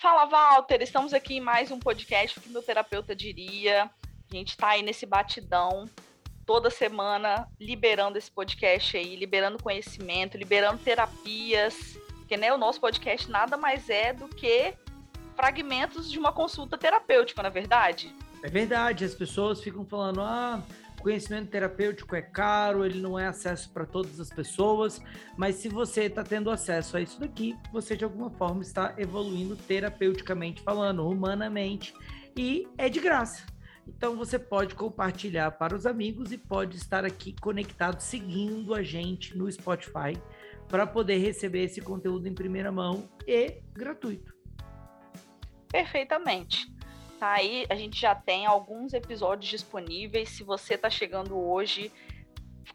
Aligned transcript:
Fala, 0.00 0.26
Walter! 0.26 0.80
Estamos 0.80 1.12
aqui 1.12 1.38
em 1.38 1.40
mais 1.40 1.72
um 1.72 1.80
podcast 1.80 2.38
que 2.38 2.48
meu 2.50 2.62
terapeuta 2.62 3.16
diria. 3.16 3.90
A 4.30 4.34
gente 4.34 4.50
está 4.50 4.68
aí 4.68 4.82
nesse 4.82 5.04
batidão 5.04 5.86
toda 6.46 6.70
semana 6.70 7.48
liberando 7.58 8.16
esse 8.16 8.30
podcast 8.30 8.96
aí, 8.96 9.16
liberando 9.16 9.60
conhecimento, 9.60 10.38
liberando 10.38 10.78
terapias, 10.84 11.98
porque 12.18 12.36
né, 12.36 12.52
o 12.52 12.56
nosso 12.56 12.80
podcast 12.80 13.28
nada 13.28 13.56
mais 13.56 13.90
é 13.90 14.12
do 14.12 14.28
que 14.28 14.72
fragmentos 15.34 16.08
de 16.08 16.16
uma 16.16 16.30
consulta 16.30 16.78
terapêutica, 16.78 17.42
na 17.42 17.48
é 17.48 17.52
verdade. 17.52 18.14
É 18.44 18.48
verdade, 18.48 19.04
as 19.04 19.16
pessoas 19.16 19.60
ficam 19.60 19.84
falando, 19.84 20.20
ah, 20.20 20.62
conhecimento 21.02 21.50
terapêutico 21.50 22.14
é 22.14 22.22
caro, 22.22 22.84
ele 22.84 23.00
não 23.00 23.18
é 23.18 23.26
acesso 23.26 23.70
para 23.70 23.86
todas 23.86 24.18
as 24.20 24.30
pessoas, 24.30 25.00
mas 25.36 25.56
se 25.56 25.68
você 25.68 26.04
está 26.04 26.22
tendo 26.22 26.50
acesso 26.50 26.96
a 26.96 27.00
isso 27.00 27.20
daqui, 27.20 27.56
você 27.72 27.96
de 27.96 28.04
alguma 28.04 28.30
forma 28.30 28.62
está 28.62 28.94
evoluindo 28.98 29.56
terapeuticamente 29.56 30.62
falando, 30.62 31.08
humanamente, 31.08 31.94
e 32.36 32.68
é 32.76 32.88
de 32.88 33.00
graça. 33.00 33.46
Então 33.86 34.16
você 34.16 34.38
pode 34.38 34.74
compartilhar 34.74 35.52
para 35.52 35.74
os 35.74 35.86
amigos 35.86 36.30
e 36.30 36.38
pode 36.38 36.76
estar 36.76 37.04
aqui 37.04 37.34
conectado, 37.40 38.00
seguindo 38.00 38.74
a 38.74 38.82
gente 38.82 39.36
no 39.36 39.50
Spotify 39.50 40.12
para 40.68 40.86
poder 40.86 41.16
receber 41.18 41.64
esse 41.64 41.80
conteúdo 41.80 42.28
em 42.28 42.34
primeira 42.34 42.70
mão 42.70 43.08
e 43.26 43.62
gratuito. 43.72 44.34
Perfeitamente. 45.70 46.77
Tá 47.18 47.32
aí, 47.32 47.66
a 47.68 47.74
gente 47.74 48.00
já 48.00 48.14
tem 48.14 48.46
alguns 48.46 48.92
episódios 48.92 49.50
disponíveis. 49.50 50.28
Se 50.30 50.44
você 50.44 50.74
está 50.74 50.88
chegando 50.88 51.38
hoje, 51.38 51.90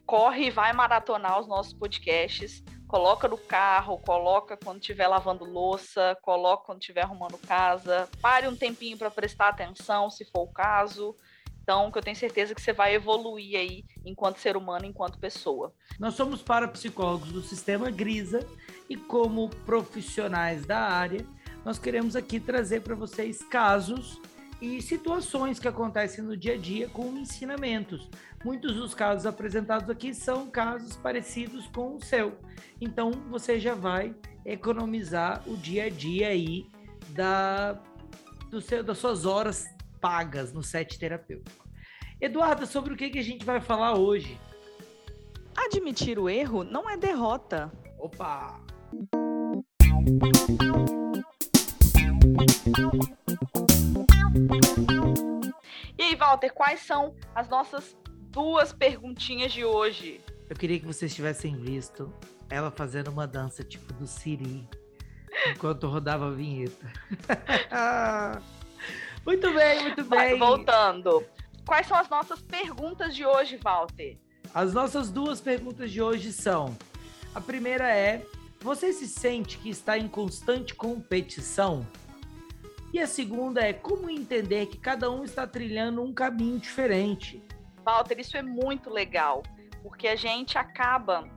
corre 0.05 0.47
e 0.47 0.51
vai 0.51 0.73
maratonar 0.73 1.39
os 1.39 1.47
nossos 1.47 1.73
podcasts 1.73 2.63
coloca 2.93 3.27
no 3.27 3.39
carro, 3.39 3.97
coloca 3.97 4.55
quando 4.55 4.79
estiver 4.79 5.07
lavando 5.07 5.43
louça, 5.43 6.15
coloca 6.21 6.67
quando 6.67 6.79
estiver 6.79 7.01
arrumando 7.01 7.39
casa, 7.39 8.07
pare 8.21 8.47
um 8.47 8.55
tempinho 8.55 8.95
para 8.95 9.09
prestar 9.09 9.49
atenção, 9.49 10.11
se 10.11 10.23
for 10.25 10.43
o 10.43 10.53
caso. 10.53 11.15
Então, 11.63 11.91
que 11.91 11.97
eu 11.97 12.03
tenho 12.03 12.15
certeza 12.15 12.53
que 12.53 12.61
você 12.61 12.71
vai 12.71 12.93
evoluir 12.93 13.57
aí 13.57 13.83
enquanto 14.05 14.37
ser 14.37 14.55
humano, 14.55 14.85
enquanto 14.85 15.17
pessoa. 15.17 15.73
Nós 15.99 16.13
somos 16.13 16.43
parapsicólogos 16.43 17.31
do 17.31 17.41
Sistema 17.41 17.89
Grisa 17.89 18.47
e 18.87 18.95
como 18.95 19.49
profissionais 19.65 20.63
da 20.63 20.77
área, 20.77 21.25
nós 21.65 21.79
queremos 21.79 22.15
aqui 22.15 22.39
trazer 22.39 22.81
para 22.81 22.93
vocês 22.93 23.41
casos 23.41 24.21
e 24.63 24.81
situações 24.81 25.59
que 25.59 25.67
acontecem 25.67 26.23
no 26.23 26.37
dia 26.37 26.53
a 26.53 26.57
dia 26.57 26.87
com 26.87 27.17
ensinamentos. 27.17 28.09
Muitos 28.45 28.75
dos 28.75 28.95
casos 28.95 29.25
apresentados 29.25 29.89
aqui 29.89 30.13
são 30.13 30.49
casos 30.49 30.95
parecidos 30.95 31.67
com 31.67 31.97
o 31.97 32.01
seu. 32.01 32.37
Então 32.79 33.11
você 33.29 33.59
já 33.59 33.75
vai 33.75 34.15
economizar 34.45 35.43
o 35.45 35.57
dia 35.57 35.87
a 35.87 35.89
dia 35.89 36.29
aí 36.29 36.65
da, 37.09 37.73
do 38.49 38.61
seu, 38.61 38.81
das 38.81 38.97
suas 38.99 39.25
horas 39.25 39.65
pagas 39.99 40.53
no 40.53 40.63
set 40.63 40.97
terapêutico. 40.97 41.67
Eduardo, 42.21 42.65
sobre 42.65 42.93
o 42.93 42.95
que, 42.95 43.09
que 43.09 43.19
a 43.19 43.23
gente 43.23 43.43
vai 43.43 43.59
falar 43.59 43.97
hoje? 43.97 44.39
Admitir 45.57 46.17
o 46.17 46.29
erro 46.29 46.63
não 46.63 46.89
é 46.89 46.95
derrota. 46.95 47.69
Opa! 47.99 48.61
Walter, 56.33 56.51
quais 56.51 56.79
são 56.79 57.13
as 57.35 57.47
nossas 57.47 57.95
duas 58.31 58.73
perguntinhas 58.73 59.53
de 59.53 59.63
hoje? 59.63 60.19
Eu 60.49 60.55
queria 60.55 60.79
que 60.79 60.85
vocês 60.85 61.13
tivessem 61.13 61.55
visto 61.55 62.11
ela 62.49 62.71
fazendo 62.71 63.09
uma 63.09 63.27
dança 63.27 63.63
tipo 63.63 63.93
do 63.93 64.07
Siri 64.07 64.67
enquanto 65.51 65.85
rodava 65.87 66.27
a 66.27 66.31
vinheta. 66.31 66.91
muito 69.23 69.53
bem, 69.53 69.83
muito 69.83 70.03
bem. 70.05 70.39
Voltando. 70.39 71.23
Quais 71.67 71.85
são 71.85 71.97
as 71.97 72.09
nossas 72.09 72.41
perguntas 72.41 73.15
de 73.15 73.23
hoje, 73.23 73.59
Walter? 73.63 74.17
As 74.55 74.73
nossas 74.73 75.11
duas 75.11 75.39
perguntas 75.39 75.91
de 75.91 76.01
hoje 76.01 76.33
são: 76.33 76.75
a 77.35 77.39
primeira 77.39 77.87
é: 77.95 78.25
você 78.59 78.91
se 78.91 79.07
sente 79.07 79.59
que 79.59 79.69
está 79.69 79.99
em 79.99 80.07
constante 80.07 80.73
competição? 80.73 81.85
E 82.93 82.99
a 82.99 83.07
segunda 83.07 83.59
é 83.59 83.73
como 83.73 84.07
entender 84.07 84.67
que 84.67 84.77
cada 84.77 85.09
um 85.09 85.23
está 85.23 85.47
trilhando 85.47 86.03
um 86.03 86.13
caminho 86.13 86.59
diferente. 86.59 87.41
Walter, 87.83 88.19
isso 88.19 88.37
é 88.37 88.43
muito 88.43 88.91
legal, 88.91 89.41
porque 89.81 90.07
a 90.07 90.15
gente 90.15 90.59
acaba. 90.59 91.27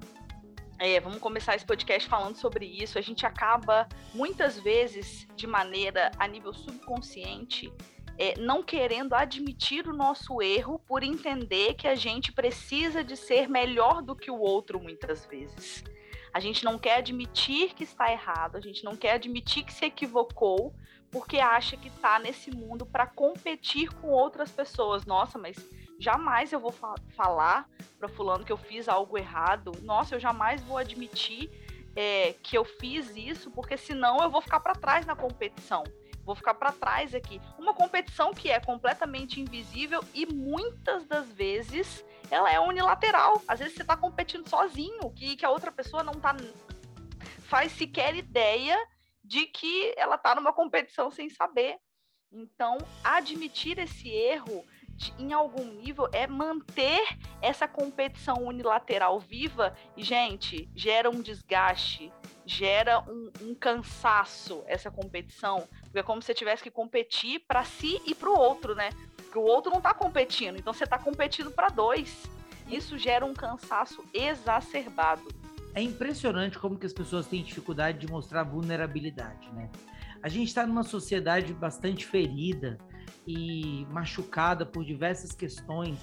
É, 0.78 1.00
vamos 1.00 1.18
começar 1.18 1.56
esse 1.56 1.64
podcast 1.64 2.06
falando 2.10 2.36
sobre 2.36 2.66
isso. 2.66 2.98
A 2.98 3.00
gente 3.00 3.24
acaba, 3.24 3.88
muitas 4.12 4.60
vezes, 4.60 5.26
de 5.34 5.46
maneira 5.46 6.10
a 6.18 6.28
nível 6.28 6.52
subconsciente, 6.52 7.72
é, 8.18 8.38
não 8.38 8.62
querendo 8.62 9.14
admitir 9.14 9.88
o 9.88 9.96
nosso 9.96 10.42
erro 10.42 10.78
por 10.86 11.02
entender 11.02 11.72
que 11.72 11.88
a 11.88 11.94
gente 11.94 12.32
precisa 12.32 13.02
de 13.02 13.16
ser 13.16 13.48
melhor 13.48 14.02
do 14.02 14.14
que 14.14 14.30
o 14.30 14.38
outro 14.38 14.78
muitas 14.78 15.24
vezes. 15.24 15.82
A 16.34 16.38
gente 16.38 16.62
não 16.66 16.78
quer 16.78 16.98
admitir 16.98 17.72
que 17.72 17.82
está 17.82 18.12
errado, 18.12 18.56
a 18.56 18.60
gente 18.60 18.84
não 18.84 18.94
quer 18.94 19.12
admitir 19.12 19.64
que 19.64 19.72
se 19.72 19.86
equivocou, 19.86 20.74
porque 21.10 21.38
acha 21.38 21.76
que 21.76 21.88
está 21.88 22.18
nesse 22.18 22.50
mundo 22.50 22.84
para 22.84 23.06
competir 23.06 23.88
com 23.94 24.08
outras 24.08 24.50
pessoas. 24.50 25.04
Nossa, 25.04 25.38
mas 25.38 25.56
jamais 25.98 26.52
eu 26.52 26.60
vou 26.60 26.72
fa 26.72 26.94
falar 27.16 27.68
para 27.98 28.08
fulano 28.08 28.44
que 28.44 28.52
eu 28.52 28.56
fiz 28.56 28.88
algo 28.88 29.16
errado. 29.16 29.72
Nossa, 29.82 30.14
eu 30.14 30.20
jamais 30.20 30.62
vou 30.62 30.78
admitir 30.78 31.50
é, 31.94 32.34
que 32.42 32.56
eu 32.56 32.64
fiz 32.64 33.16
isso, 33.16 33.50
porque 33.50 33.76
senão 33.76 34.18
eu 34.18 34.30
vou 34.30 34.42
ficar 34.42 34.60
para 34.60 34.74
trás 34.74 35.06
na 35.06 35.16
competição. 35.16 35.82
Vou 36.24 36.34
ficar 36.34 36.54
para 36.54 36.72
trás 36.72 37.14
aqui. 37.14 37.40
Uma 37.56 37.72
competição 37.72 38.34
que 38.34 38.50
é 38.50 38.58
completamente 38.58 39.40
invisível 39.40 40.02
e 40.12 40.26
muitas 40.26 41.06
das 41.06 41.30
vezes 41.32 42.04
ela 42.30 42.52
é 42.52 42.58
unilateral. 42.58 43.40
Às 43.46 43.60
vezes 43.60 43.74
você 43.74 43.82
está 43.82 43.96
competindo 43.96 44.48
sozinho, 44.48 45.08
que, 45.12 45.36
que 45.36 45.46
a 45.46 45.50
outra 45.50 45.70
pessoa 45.70 46.02
não 46.02 46.14
tá 46.14 46.36
faz 47.46 47.70
sequer 47.72 48.16
ideia 48.16 48.76
de 49.26 49.46
que 49.46 49.92
ela 49.96 50.14
está 50.14 50.34
numa 50.34 50.52
competição 50.52 51.10
sem 51.10 51.28
saber. 51.28 51.76
Então, 52.32 52.78
admitir 53.02 53.78
esse 53.78 54.08
erro 54.08 54.64
de, 54.90 55.12
em 55.18 55.32
algum 55.32 55.64
nível 55.64 56.08
é 56.12 56.26
manter 56.26 57.18
essa 57.42 57.68
competição 57.68 58.44
unilateral 58.44 59.18
viva 59.18 59.76
e, 59.96 60.02
gente, 60.02 60.68
gera 60.74 61.10
um 61.10 61.20
desgaste, 61.20 62.12
gera 62.44 63.00
um, 63.00 63.30
um 63.42 63.54
cansaço 63.54 64.62
essa 64.66 64.90
competição, 64.90 65.68
porque 65.82 65.98
é 65.98 66.02
como 66.02 66.22
se 66.22 66.26
você 66.26 66.34
tivesse 66.34 66.62
que 66.62 66.70
competir 66.70 67.40
para 67.46 67.64
si 67.64 68.00
e 68.06 68.14
para 68.14 68.30
o 68.30 68.38
outro, 68.38 68.74
né? 68.74 68.90
Porque 69.16 69.38
o 69.38 69.42
outro 69.42 69.70
não 69.70 69.78
está 69.78 69.92
competindo, 69.92 70.56
então 70.56 70.72
você 70.72 70.84
está 70.84 70.98
competindo 70.98 71.50
para 71.50 71.68
dois. 71.68 72.24
Isso 72.68 72.98
gera 72.98 73.24
um 73.24 73.34
cansaço 73.34 74.04
exacerbado 74.12 75.45
é 75.76 75.82
impressionante 75.82 76.58
como 76.58 76.78
que 76.78 76.86
as 76.86 76.92
pessoas 76.92 77.26
têm 77.26 77.44
dificuldade 77.44 77.98
de 77.98 78.10
mostrar 78.10 78.42
vulnerabilidade, 78.44 79.52
né? 79.52 79.70
A 80.22 80.28
gente 80.28 80.48
está 80.48 80.66
numa 80.66 80.82
sociedade 80.82 81.52
bastante 81.52 82.06
ferida 82.06 82.78
e 83.26 83.86
machucada 83.90 84.64
por 84.64 84.82
diversas 84.82 85.32
questões. 85.32 85.98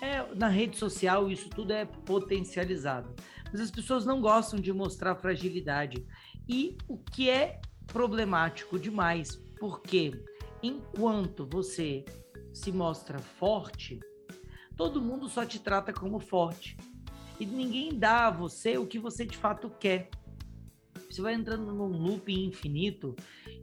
É, 0.00 0.26
na 0.34 0.48
rede 0.48 0.78
social 0.78 1.30
isso 1.30 1.50
tudo 1.50 1.70
é 1.74 1.84
potencializado, 1.84 3.14
mas 3.52 3.60
as 3.60 3.70
pessoas 3.70 4.06
não 4.06 4.22
gostam 4.22 4.58
de 4.58 4.72
mostrar 4.72 5.14
fragilidade 5.16 6.02
e 6.48 6.78
o 6.88 6.96
que 6.96 7.28
é 7.28 7.60
problemático 7.86 8.78
demais, 8.78 9.36
porque 9.58 10.18
enquanto 10.62 11.46
você 11.46 12.06
se 12.54 12.72
mostra 12.72 13.18
forte, 13.18 14.00
todo 14.74 15.02
mundo 15.02 15.28
só 15.28 15.44
te 15.44 15.60
trata 15.60 15.92
como 15.92 16.18
forte 16.18 16.74
e 17.40 17.46
ninguém 17.46 17.98
dá 17.98 18.26
a 18.26 18.30
você 18.30 18.76
o 18.76 18.86
que 18.86 18.98
você 18.98 19.24
de 19.24 19.36
fato 19.36 19.70
quer. 19.80 20.10
Você 21.10 21.22
vai 21.22 21.34
entrando 21.34 21.72
num 21.72 21.88
loop 21.88 22.32
infinito 22.32 23.16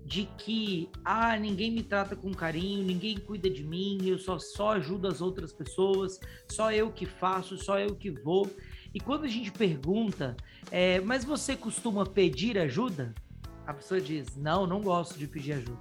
de 0.04 0.26
que, 0.38 0.90
ah, 1.06 1.38
ninguém 1.38 1.72
me 1.72 1.84
trata 1.84 2.16
com 2.16 2.34
carinho, 2.34 2.84
ninguém 2.84 3.18
cuida 3.18 3.50
de 3.50 3.63
mim, 3.63 4.00
eu 4.04 4.18
só, 4.18 4.40
só 4.40 4.72
ajudo 4.72 5.07
as 5.07 5.22
outras 5.22 5.54
pessoas, 5.54 6.19
só 6.50 6.72
eu 6.72 6.92
que 6.92 7.06
faço, 7.06 7.57
só 7.57 7.80
eu 7.80 7.96
que 7.96 8.10
vou. 8.10 8.50
E 8.94 9.00
quando 9.00 9.25
a 9.25 9.30
gente 9.30 9.51
pergunta, 9.51 10.36
é, 10.72 11.00
mas 11.01 11.24
você 11.24 11.56
costuma 11.56 12.06
pedir 12.06 12.57
ajuda? 12.57 13.13
A 13.66 13.74
pessoa 13.74 14.01
diz, 14.01 14.36
não, 14.36 14.66
não 14.66 14.81
gosto 14.81 15.18
de 15.19 15.28
pedir 15.28 15.54
ajuda. 15.54 15.80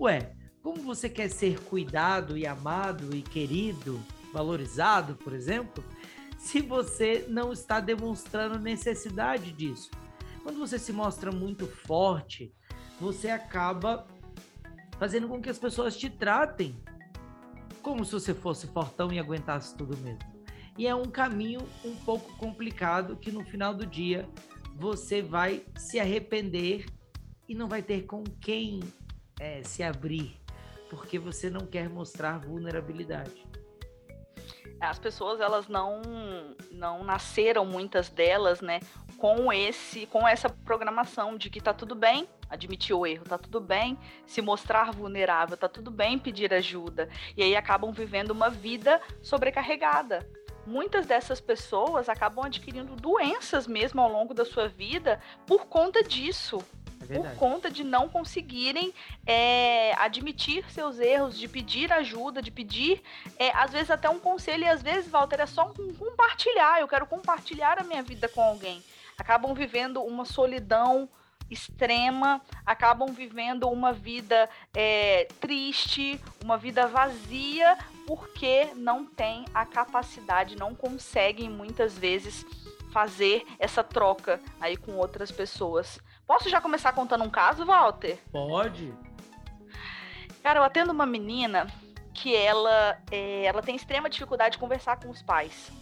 Ué, 0.00 0.32
como 0.62 0.82
você 0.82 1.08
quer 1.08 1.28
ser 1.28 1.60
cuidado 1.60 2.36
e 2.36 2.46
amado 2.46 3.14
e 3.14 3.22
querido, 3.22 4.00
valorizado, 4.32 5.16
por 5.16 5.34
exemplo, 5.34 5.84
se 6.40 6.62
você 6.62 7.26
não 7.28 7.52
está 7.52 7.80
demonstrando 7.80 8.58
necessidade 8.58 9.52
disso. 9.52 9.90
Quando 10.42 10.58
você 10.58 10.78
se 10.78 10.90
mostra 10.90 11.30
muito 11.30 11.66
forte, 11.66 12.50
você 12.98 13.28
acaba 13.28 14.06
fazendo 14.98 15.28
com 15.28 15.40
que 15.40 15.50
as 15.50 15.58
pessoas 15.58 15.94
te 15.94 16.08
tratem 16.08 16.74
como 17.82 18.06
se 18.06 18.12
você 18.12 18.32
fosse 18.32 18.66
fortão 18.68 19.12
e 19.12 19.18
aguentasse 19.18 19.76
tudo 19.76 19.96
mesmo. 19.98 20.18
E 20.78 20.86
é 20.86 20.94
um 20.94 21.04
caminho 21.04 21.60
um 21.84 21.94
pouco 21.96 22.34
complicado 22.38 23.16
que 23.16 23.30
no 23.30 23.44
final 23.44 23.74
do 23.74 23.84
dia 23.84 24.26
você 24.76 25.20
vai 25.20 25.62
se 25.76 26.00
arrepender 26.00 26.86
e 27.46 27.54
não 27.54 27.68
vai 27.68 27.82
ter 27.82 28.06
com 28.06 28.24
quem 28.24 28.80
é, 29.38 29.62
se 29.62 29.82
abrir, 29.82 30.40
porque 30.88 31.18
você 31.18 31.50
não 31.50 31.66
quer 31.66 31.90
mostrar 31.90 32.38
vulnerabilidade. 32.38 33.46
As 34.80 34.98
pessoas 34.98 35.40
elas 35.40 35.68
não 35.68 36.00
não 36.70 37.04
nasceram 37.04 37.64
muitas 37.66 38.08
delas, 38.08 38.60
né, 38.60 38.80
com 39.18 39.52
esse 39.52 40.06
com 40.06 40.26
essa 40.26 40.48
programação 40.48 41.36
de 41.36 41.50
que 41.50 41.60
tá 41.60 41.74
tudo 41.74 41.94
bem 41.94 42.26
admitir 42.48 42.94
o 42.94 43.06
erro, 43.06 43.24
tá 43.24 43.38
tudo 43.38 43.60
bem 43.60 43.98
se 44.26 44.40
mostrar 44.42 44.90
vulnerável, 44.92 45.56
tá 45.56 45.68
tudo 45.68 45.90
bem 45.90 46.18
pedir 46.18 46.52
ajuda. 46.52 47.08
E 47.36 47.42
aí 47.42 47.54
acabam 47.54 47.92
vivendo 47.92 48.30
uma 48.30 48.50
vida 48.50 49.00
sobrecarregada. 49.22 50.26
Muitas 50.66 51.06
dessas 51.06 51.40
pessoas 51.40 52.08
acabam 52.08 52.44
adquirindo 52.44 52.94
doenças 52.94 53.66
mesmo 53.66 54.00
ao 54.00 54.10
longo 54.10 54.34
da 54.34 54.44
sua 54.44 54.68
vida 54.68 55.20
por 55.46 55.66
conta 55.66 56.02
disso, 56.02 56.58
é 57.08 57.14
por 57.14 57.34
conta 57.36 57.70
de 57.70 57.82
não 57.82 58.08
conseguirem 58.08 58.92
é, 59.26 59.94
admitir 59.94 60.64
seus 60.70 60.98
erros, 60.98 61.38
de 61.38 61.48
pedir 61.48 61.92
ajuda, 61.92 62.42
de 62.42 62.50
pedir, 62.50 63.02
é, 63.38 63.50
às 63.56 63.70
vezes, 63.70 63.90
até 63.90 64.08
um 64.08 64.18
conselho, 64.18 64.64
e 64.64 64.68
às 64.68 64.82
vezes, 64.82 65.10
Walter, 65.10 65.40
é 65.40 65.46
só 65.46 65.72
um 65.78 65.94
compartilhar. 65.94 66.80
Eu 66.80 66.88
quero 66.88 67.06
compartilhar 67.06 67.80
a 67.80 67.84
minha 67.84 68.02
vida 68.02 68.28
com 68.28 68.42
alguém. 68.42 68.82
Acabam 69.18 69.54
vivendo 69.54 70.02
uma 70.02 70.24
solidão 70.24 71.08
extrema, 71.50 72.40
acabam 72.64 73.12
vivendo 73.12 73.68
uma 73.68 73.92
vida 73.92 74.48
é, 74.72 75.26
triste, 75.40 76.20
uma 76.42 76.56
vida 76.56 76.86
vazia, 76.86 77.76
porque 78.06 78.68
não 78.76 79.04
tem 79.04 79.44
a 79.52 79.66
capacidade, 79.66 80.56
não 80.56 80.74
conseguem 80.74 81.50
muitas 81.50 81.98
vezes 81.98 82.46
fazer 82.92 83.44
essa 83.58 83.82
troca 83.82 84.40
aí 84.60 84.76
com 84.76 84.96
outras 84.96 85.30
pessoas. 85.30 85.98
Posso 86.30 86.48
já 86.48 86.60
começar 86.60 86.92
contando 86.92 87.24
um 87.24 87.28
caso, 87.28 87.66
Walter? 87.66 88.16
Pode. 88.30 88.94
Cara, 90.44 90.60
eu 90.60 90.62
atendo 90.62 90.92
uma 90.92 91.04
menina 91.04 91.66
que 92.14 92.36
ela, 92.36 92.96
é, 93.10 93.46
ela 93.46 93.60
tem 93.60 93.74
extrema 93.74 94.08
dificuldade 94.08 94.52
de 94.52 94.58
conversar 94.58 95.00
com 95.00 95.10
os 95.10 95.20
pais 95.22 95.72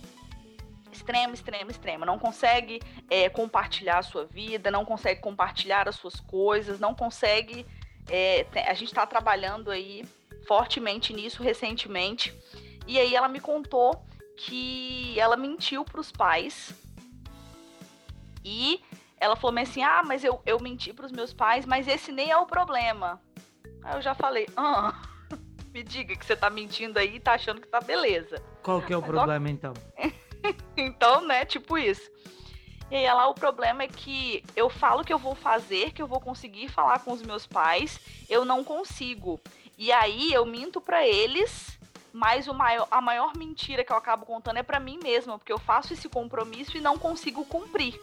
extrema, 0.90 1.34
extrema, 1.34 1.70
extrema. 1.70 2.06
Não 2.06 2.18
consegue 2.18 2.80
é, 3.10 3.28
compartilhar 3.28 3.98
a 3.98 4.02
sua 4.02 4.24
vida, 4.24 4.70
não 4.70 4.86
consegue 4.86 5.20
compartilhar 5.20 5.86
as 5.86 5.96
suas 5.96 6.18
coisas, 6.18 6.80
não 6.80 6.94
consegue. 6.94 7.66
É, 8.08 8.46
a 8.66 8.72
gente 8.72 8.88
está 8.88 9.06
trabalhando 9.06 9.70
aí 9.70 10.02
fortemente 10.46 11.12
nisso 11.12 11.42
recentemente. 11.42 12.34
E 12.86 12.98
aí 12.98 13.14
ela 13.14 13.28
me 13.28 13.38
contou 13.38 14.02
que 14.34 15.14
ela 15.20 15.36
mentiu 15.36 15.84
para 15.84 16.00
os 16.00 16.10
pais. 16.10 16.72
E 18.42 18.80
ela 19.20 19.36
falou 19.36 19.58
assim: 19.60 19.82
Ah, 19.82 20.02
mas 20.04 20.24
eu, 20.24 20.40
eu 20.46 20.60
menti 20.60 20.92
para 20.92 21.06
os 21.06 21.12
meus 21.12 21.32
pais, 21.32 21.66
mas 21.66 21.86
esse 21.88 22.12
nem 22.12 22.30
é 22.30 22.36
o 22.36 22.46
problema. 22.46 23.20
Aí 23.82 23.96
eu 23.96 24.02
já 24.02 24.14
falei: 24.14 24.46
Ah, 24.56 24.94
me 25.72 25.82
diga 25.82 26.16
que 26.16 26.24
você 26.24 26.36
tá 26.36 26.50
mentindo 26.50 26.98
aí 26.98 27.16
e 27.16 27.20
tá 27.20 27.32
achando 27.32 27.60
que 27.60 27.68
tá 27.68 27.80
beleza. 27.80 28.42
Qual 28.62 28.82
que 28.82 28.92
é 28.92 28.96
o 28.96 29.00
mas, 29.00 29.10
problema 29.10 29.46
ó... 29.46 29.50
então? 29.50 29.74
então, 30.76 31.26
né, 31.26 31.44
tipo 31.44 31.76
isso. 31.78 32.10
E 32.90 32.96
aí 32.96 33.06
lá 33.06 33.28
o 33.28 33.34
problema 33.34 33.82
é 33.82 33.88
que 33.88 34.42
eu 34.56 34.70
falo 34.70 35.04
que 35.04 35.12
eu 35.12 35.18
vou 35.18 35.34
fazer, 35.34 35.92
que 35.92 36.00
eu 36.00 36.06
vou 36.06 36.20
conseguir 36.20 36.68
falar 36.68 37.00
com 37.00 37.12
os 37.12 37.22
meus 37.22 37.46
pais, 37.46 38.00
eu 38.30 38.44
não 38.44 38.64
consigo. 38.64 39.38
E 39.76 39.92
aí 39.92 40.32
eu 40.32 40.46
minto 40.46 40.80
para 40.80 41.06
eles, 41.06 41.78
mas 42.12 42.48
o 42.48 42.54
maior, 42.54 42.88
a 42.90 43.00
maior 43.00 43.36
mentira 43.36 43.84
que 43.84 43.92
eu 43.92 43.96
acabo 43.96 44.24
contando 44.24 44.56
é 44.56 44.62
para 44.62 44.80
mim 44.80 44.98
mesma, 45.02 45.38
porque 45.38 45.52
eu 45.52 45.58
faço 45.58 45.92
esse 45.92 46.08
compromisso 46.08 46.78
e 46.78 46.80
não 46.80 46.98
consigo 46.98 47.44
cumprir. 47.44 48.00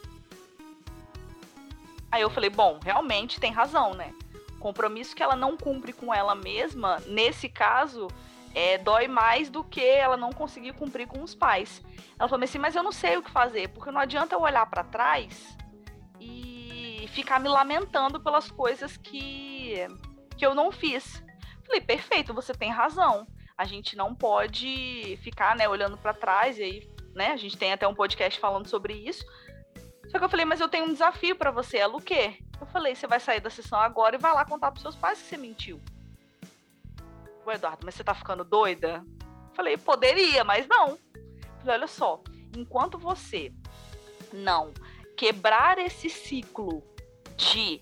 Aí 2.16 2.22
eu 2.22 2.30
falei, 2.30 2.50
bom, 2.50 2.80
realmente 2.82 3.42
tem 3.42 3.52
razão, 3.52 3.94
né? 3.94 4.14
Compromisso 4.62 5.14
que 5.14 5.22
ela 5.22 5.36
não 5.36 5.58
cumpre 5.58 5.92
com 5.92 6.14
ela 6.14 6.34
mesma, 6.34 7.02
nesse 7.08 7.50
caso, 7.50 8.08
é, 8.54 8.78
dói 8.78 9.06
mais 9.06 9.50
do 9.50 9.66
que 9.66 9.86
ela 9.86 10.16
não 10.16 10.32
conseguir 10.32 10.72
cumprir 10.76 11.08
com 11.08 11.22
os 11.22 11.36
pais. 11.36 11.84
Ela 12.18 12.30
falou 12.30 12.46
assim, 12.46 12.58
mas 12.58 12.74
eu 12.74 12.82
não 12.82 12.94
sei 12.94 13.18
o 13.18 13.22
que 13.22 13.30
fazer, 13.30 13.68
porque 13.68 13.92
não 13.92 14.00
adianta 14.00 14.34
eu 14.34 14.40
olhar 14.40 14.66
para 14.66 14.82
trás 14.82 15.58
e 16.18 17.06
ficar 17.12 17.38
me 17.38 17.50
lamentando 17.50 18.18
pelas 18.18 18.50
coisas 18.50 18.96
que, 18.96 19.86
que 20.38 20.46
eu 20.46 20.56
não 20.56 20.72
fiz. 20.72 21.22
Falei, 21.68 21.82
perfeito, 21.82 22.34
você 22.34 22.54
tem 22.54 22.72
razão. 22.72 23.28
A 23.58 23.66
gente 23.66 23.98
não 23.98 24.16
pode 24.16 25.20
ficar, 25.22 25.54
né, 25.58 25.68
olhando 25.68 25.98
para 25.98 26.14
trás 26.14 26.58
e 26.58 26.64
aí, 26.64 26.90
né, 27.14 27.34
a 27.34 27.38
gente 27.38 27.58
tem 27.58 27.74
até 27.74 27.86
um 27.86 27.94
podcast 27.94 28.40
falando 28.40 28.70
sobre 28.70 28.94
isso. 28.94 29.26
Só 30.16 30.20
que 30.20 30.24
eu 30.24 30.30
falei, 30.30 30.46
mas 30.46 30.62
eu 30.62 30.70
tenho 30.70 30.86
um 30.86 30.94
desafio 30.94 31.36
para 31.36 31.52
você, 31.52 31.76
ela 31.76 31.98
o 31.98 32.02
quê? 32.02 32.38
Eu 32.62 32.66
falei, 32.68 32.96
você 32.96 33.06
vai 33.06 33.20
sair 33.20 33.42
da 33.42 33.50
sessão 33.50 33.78
agora 33.78 34.16
e 34.16 34.18
vai 34.18 34.34
lá 34.34 34.46
contar 34.46 34.72
pros 34.72 34.82
seus 34.82 34.96
pais 34.96 35.22
que 35.22 35.28
você 35.28 35.36
mentiu 35.36 35.78
o 37.46 37.52
Eduardo, 37.52 37.86
mas 37.86 37.96
você 37.96 38.04
tá 38.06 38.16
ficando 38.16 38.46
doida? 38.46 39.06
Falei, 39.54 39.76
poderia, 39.76 40.42
mas 40.46 40.70
não. 40.70 40.98
Falei, 41.60 41.76
olha 41.76 41.88
só, 41.88 42.24
enquanto 42.56 42.98
você 42.98 43.52
não 44.32 44.74
quebrar 45.18 45.80
esse 45.80 46.10
ciclo 46.10 46.82
de 47.36 47.78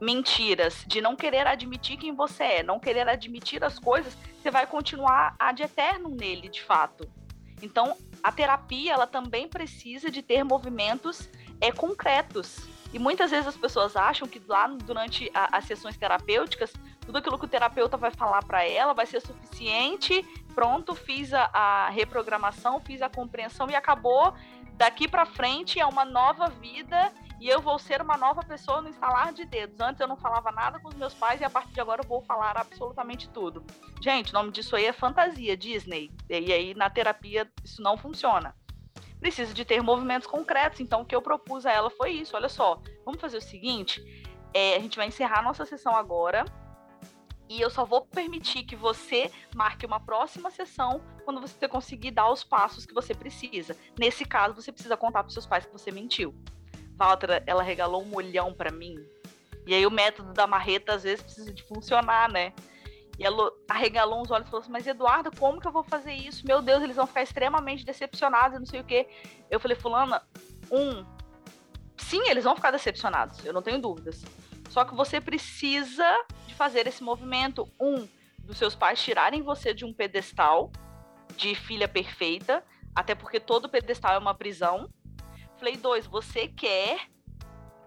mentiras, 0.00 0.84
de 0.86 1.00
não 1.00 1.16
querer 1.16 1.44
admitir 1.44 1.96
quem 1.98 2.14
você 2.14 2.44
é, 2.44 2.62
não 2.62 2.78
querer 2.78 3.08
admitir 3.08 3.64
as 3.64 3.80
coisas, 3.80 4.16
você 4.40 4.48
vai 4.48 4.64
continuar 4.64 5.34
ad 5.36 5.60
eterno 5.60 6.08
nele, 6.08 6.48
de 6.48 6.62
fato. 6.62 7.10
Então, 7.60 7.96
a 8.22 8.30
terapia, 8.30 8.92
ela 8.92 9.08
também 9.08 9.48
precisa 9.48 10.08
de 10.08 10.22
ter 10.22 10.44
movimentos 10.44 11.28
é, 11.60 11.72
concretos. 11.72 12.66
E 12.92 12.98
muitas 12.98 13.30
vezes 13.30 13.46
as 13.46 13.56
pessoas 13.56 13.96
acham 13.96 14.26
que 14.26 14.40
lá 14.46 14.66
durante 14.66 15.30
a, 15.34 15.58
as 15.58 15.64
sessões 15.64 15.96
terapêuticas 15.96 16.72
tudo 17.08 17.16
aquilo 17.16 17.38
que 17.38 17.46
o 17.46 17.48
terapeuta 17.48 17.96
vai 17.96 18.10
falar 18.10 18.44
para 18.44 18.62
ela 18.68 18.92
vai 18.92 19.06
ser 19.06 19.22
suficiente. 19.22 20.22
Pronto, 20.54 20.94
fiz 20.94 21.32
a, 21.32 21.48
a 21.54 21.88
reprogramação, 21.88 22.80
fiz 22.80 23.00
a 23.00 23.08
compreensão 23.08 23.66
e 23.70 23.74
acabou. 23.74 24.34
Daqui 24.74 25.08
para 25.08 25.24
frente 25.24 25.80
é 25.80 25.86
uma 25.86 26.04
nova 26.04 26.48
vida 26.48 27.10
e 27.40 27.48
eu 27.48 27.62
vou 27.62 27.78
ser 27.78 28.02
uma 28.02 28.18
nova 28.18 28.42
pessoa 28.42 28.82
no 28.82 28.90
instalar 28.90 29.32
de 29.32 29.46
dedos. 29.46 29.80
Antes 29.80 30.02
eu 30.02 30.06
não 30.06 30.18
falava 30.18 30.52
nada 30.52 30.78
com 30.80 30.88
os 30.88 30.94
meus 30.96 31.14
pais 31.14 31.40
e 31.40 31.44
a 31.44 31.48
partir 31.48 31.72
de 31.72 31.80
agora 31.80 32.02
eu 32.02 32.06
vou 32.06 32.20
falar 32.20 32.58
absolutamente 32.58 33.26
tudo. 33.30 33.64
Gente, 34.02 34.30
o 34.30 34.34
nome 34.34 34.52
disso 34.52 34.76
aí 34.76 34.84
é 34.84 34.92
fantasia, 34.92 35.56
Disney. 35.56 36.10
E 36.28 36.52
aí 36.52 36.74
na 36.74 36.90
terapia 36.90 37.50
isso 37.64 37.80
não 37.80 37.96
funciona. 37.96 38.54
Precisa 39.20 39.52
de 39.52 39.64
ter 39.64 39.82
movimentos 39.82 40.26
concretos. 40.26 40.80
Então 40.80 41.02
o 41.02 41.04
que 41.04 41.14
eu 41.14 41.22
propus 41.22 41.66
a 41.66 41.72
ela 41.72 41.90
foi 41.90 42.12
isso. 42.12 42.36
Olha 42.36 42.48
só, 42.48 42.80
vamos 43.04 43.20
fazer 43.20 43.38
o 43.38 43.42
seguinte: 43.42 44.02
é, 44.54 44.76
a 44.76 44.80
gente 44.80 44.96
vai 44.96 45.06
encerrar 45.06 45.42
nossa 45.42 45.64
sessão 45.64 45.94
agora 45.96 46.44
e 47.48 47.60
eu 47.60 47.70
só 47.70 47.84
vou 47.84 48.02
permitir 48.02 48.62
que 48.64 48.76
você 48.76 49.30
marque 49.54 49.86
uma 49.86 49.98
próxima 49.98 50.50
sessão 50.50 51.00
quando 51.24 51.40
você 51.40 51.66
conseguir 51.66 52.10
dar 52.10 52.30
os 52.30 52.44
passos 52.44 52.84
que 52.84 52.92
você 52.92 53.14
precisa. 53.14 53.74
Nesse 53.98 54.24
caso, 54.24 54.54
você 54.54 54.70
precisa 54.70 54.96
contar 54.96 55.22
para 55.22 55.32
seus 55.32 55.46
pais 55.46 55.64
que 55.64 55.72
você 55.72 55.90
mentiu. 55.90 56.34
Walter, 56.96 57.42
ela 57.46 57.62
regalou 57.62 58.02
um 58.04 58.14
olhão 58.14 58.52
para 58.52 58.70
mim. 58.70 58.96
E 59.66 59.74
aí 59.74 59.86
o 59.86 59.90
método 59.90 60.32
da 60.34 60.46
marreta 60.46 60.94
às 60.94 61.04
vezes 61.04 61.22
precisa 61.22 61.52
de 61.52 61.62
funcionar, 61.62 62.30
né? 62.30 62.52
E 63.18 63.24
ela 63.24 63.50
arregalou 63.68 64.22
os 64.22 64.30
olhos 64.30 64.46
e 64.46 64.50
falou 64.50 64.62
assim: 64.62 64.72
Mas 64.72 64.86
Eduardo, 64.86 65.30
como 65.38 65.60
que 65.60 65.66
eu 65.66 65.72
vou 65.72 65.82
fazer 65.82 66.12
isso? 66.12 66.46
Meu 66.46 66.62
Deus, 66.62 66.82
eles 66.82 66.96
vão 66.96 67.06
ficar 67.06 67.22
extremamente 67.22 67.84
decepcionados 67.84 68.58
não 68.58 68.66
sei 68.66 68.80
o 68.80 68.84
quê. 68.84 69.08
Eu 69.50 69.58
falei, 69.58 69.76
Fulana, 69.76 70.22
um, 70.70 71.04
sim, 71.96 72.28
eles 72.28 72.44
vão 72.44 72.54
ficar 72.54 72.70
decepcionados, 72.70 73.44
eu 73.44 73.52
não 73.52 73.62
tenho 73.62 73.80
dúvidas. 73.80 74.24
Só 74.70 74.84
que 74.84 74.94
você 74.94 75.20
precisa 75.20 76.06
de 76.46 76.54
fazer 76.54 76.86
esse 76.86 77.02
movimento. 77.02 77.68
Um, 77.80 78.06
dos 78.48 78.56
seus 78.56 78.74
pais 78.74 79.02
tirarem 79.02 79.42
você 79.42 79.74
de 79.74 79.84
um 79.84 79.92
pedestal 79.92 80.72
de 81.36 81.54
filha 81.54 81.86
perfeita, 81.86 82.64
até 82.94 83.14
porque 83.14 83.38
todo 83.38 83.68
pedestal 83.68 84.14
é 84.14 84.18
uma 84.18 84.34
prisão. 84.34 84.88
Falei, 85.58 85.76
dois, 85.76 86.06
você 86.06 86.48
quer 86.48 86.98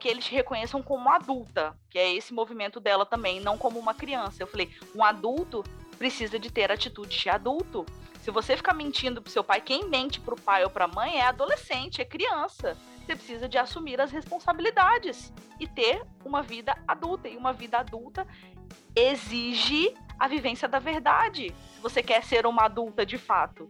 que 0.02 0.08
eles 0.08 0.28
reconheçam 0.28 0.82
como 0.82 1.08
adulta, 1.10 1.78
que 1.88 2.00
é 2.00 2.12
esse 2.12 2.34
movimento 2.34 2.80
dela 2.80 3.06
também, 3.06 3.40
não 3.40 3.56
como 3.56 3.78
uma 3.78 3.94
criança. 3.94 4.42
Eu 4.42 4.48
falei, 4.48 4.72
um 4.96 5.04
adulto 5.04 5.64
precisa 5.96 6.40
de 6.40 6.52
ter 6.52 6.72
atitude 6.72 7.16
de 7.16 7.30
adulto. 7.30 7.86
Se 8.20 8.32
você 8.32 8.58
ficar 8.58 8.74
mentindo 8.74 9.22
pro 9.22 9.32
seu 9.32 9.44
pai, 9.44 9.62
quem 9.62 9.88
mente 9.88 10.20
pro 10.20 10.36
pai 10.36 10.64
ou 10.64 10.72
pra 10.72 10.88
mãe 10.88 11.18
é 11.18 11.28
adolescente, 11.28 12.02
é 12.02 12.06
criança. 12.06 12.76
Você 13.06 13.16
precisa 13.16 13.48
de 13.48 13.60
assumir 13.60 14.02
as 14.02 14.12
responsabilidades 14.12 15.32
e 15.60 15.68
ter 15.68 16.02
uma 16.26 16.42
vida 16.42 16.76
adulta. 16.88 17.30
E 17.30 17.38
uma 17.38 17.54
vida 17.54 17.78
adulta 17.78 18.26
exige 18.96 19.94
a 20.20 20.28
vivência 20.28 20.68
da 20.68 20.80
verdade. 20.80 21.54
Se 21.76 21.82
você 21.82 22.02
quer 22.02 22.24
ser 22.24 22.48
uma 22.48 22.66
adulta 22.66 23.06
de 23.06 23.20
fato. 23.20 23.70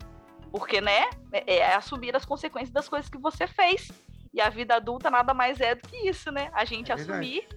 Porque, 0.50 0.80
né, 0.80 1.10
é, 1.34 1.58
é 1.58 1.76
assumir 1.76 2.16
as 2.16 2.24
consequências 2.24 2.72
das 2.72 2.88
coisas 2.88 3.10
que 3.10 3.18
você 3.18 3.48
fez. 3.48 3.92
E 4.34 4.40
a 4.40 4.50
vida 4.50 4.76
adulta 4.76 5.10
nada 5.10 5.34
mais 5.34 5.60
é 5.60 5.76
do 5.76 5.88
que 5.88 6.08
isso, 6.08 6.32
né? 6.32 6.50
A 6.54 6.64
gente 6.64 6.92
é 6.92 6.96
assumir 6.96 7.48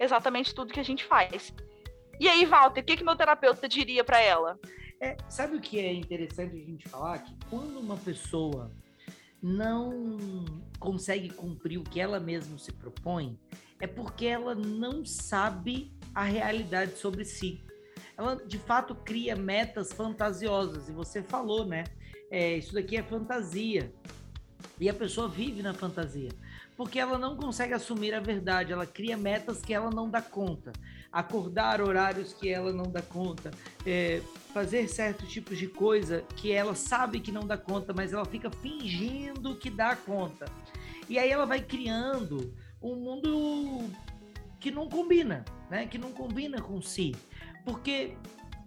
exatamente 0.00 0.54
tudo 0.54 0.72
que 0.72 0.80
a 0.80 0.84
gente 0.84 1.04
faz. 1.04 1.54
E 2.18 2.28
aí, 2.28 2.44
Walter, 2.46 2.80
o 2.80 2.84
que, 2.84 2.96
que 2.96 3.04
meu 3.04 3.16
terapeuta 3.16 3.68
diria 3.68 4.02
para 4.02 4.20
ela? 4.20 4.58
É, 5.00 5.16
sabe 5.28 5.56
o 5.56 5.60
que 5.60 5.78
é 5.78 5.92
interessante 5.92 6.56
a 6.56 6.64
gente 6.64 6.88
falar? 6.88 7.18
Que 7.18 7.34
quando 7.50 7.78
uma 7.78 7.96
pessoa 7.98 8.70
não 9.42 10.44
consegue 10.78 11.28
cumprir 11.28 11.78
o 11.78 11.84
que 11.84 12.00
ela 12.00 12.18
mesma 12.18 12.58
se 12.58 12.72
propõe, 12.72 13.38
é 13.78 13.86
porque 13.86 14.24
ela 14.24 14.54
não 14.54 15.04
sabe 15.04 15.92
a 16.14 16.24
realidade 16.24 16.96
sobre 16.96 17.24
si. 17.26 17.62
Ela, 18.16 18.36
de 18.36 18.58
fato, 18.58 18.94
cria 18.94 19.36
metas 19.36 19.92
fantasiosas. 19.92 20.88
E 20.88 20.92
você 20.92 21.22
falou, 21.22 21.66
né? 21.66 21.84
É, 22.30 22.56
isso 22.56 22.72
daqui 22.72 22.96
é 22.96 23.02
fantasia. 23.02 23.92
E 24.78 24.88
a 24.88 24.94
pessoa 24.94 25.28
vive 25.28 25.62
na 25.62 25.72
fantasia. 25.72 26.30
Porque 26.76 26.98
ela 26.98 27.18
não 27.18 27.36
consegue 27.36 27.72
assumir 27.72 28.12
a 28.14 28.20
verdade. 28.20 28.72
Ela 28.72 28.86
cria 28.86 29.16
metas 29.16 29.62
que 29.62 29.72
ela 29.72 29.90
não 29.90 30.08
dá 30.08 30.20
conta. 30.20 30.72
Acordar 31.10 31.80
horários 31.80 32.34
que 32.34 32.48
ela 32.48 32.72
não 32.72 32.84
dá 32.84 33.00
conta. 33.00 33.50
É, 33.86 34.20
fazer 34.52 34.86
certos 34.88 35.30
tipos 35.30 35.58
de 35.58 35.66
coisa 35.66 36.22
que 36.36 36.52
ela 36.52 36.74
sabe 36.74 37.20
que 37.20 37.32
não 37.32 37.46
dá 37.46 37.56
conta, 37.56 37.94
mas 37.94 38.12
ela 38.12 38.24
fica 38.26 38.50
fingindo 38.50 39.56
que 39.56 39.70
dá 39.70 39.96
conta. 39.96 40.46
E 41.08 41.18
aí 41.18 41.30
ela 41.30 41.46
vai 41.46 41.60
criando 41.60 42.54
um 42.82 42.96
mundo 42.96 43.88
que 44.60 44.70
não 44.70 44.88
combina, 44.88 45.44
né? 45.70 45.86
Que 45.86 45.96
não 45.96 46.12
combina 46.12 46.60
com 46.60 46.82
si. 46.82 47.14
Porque 47.64 48.14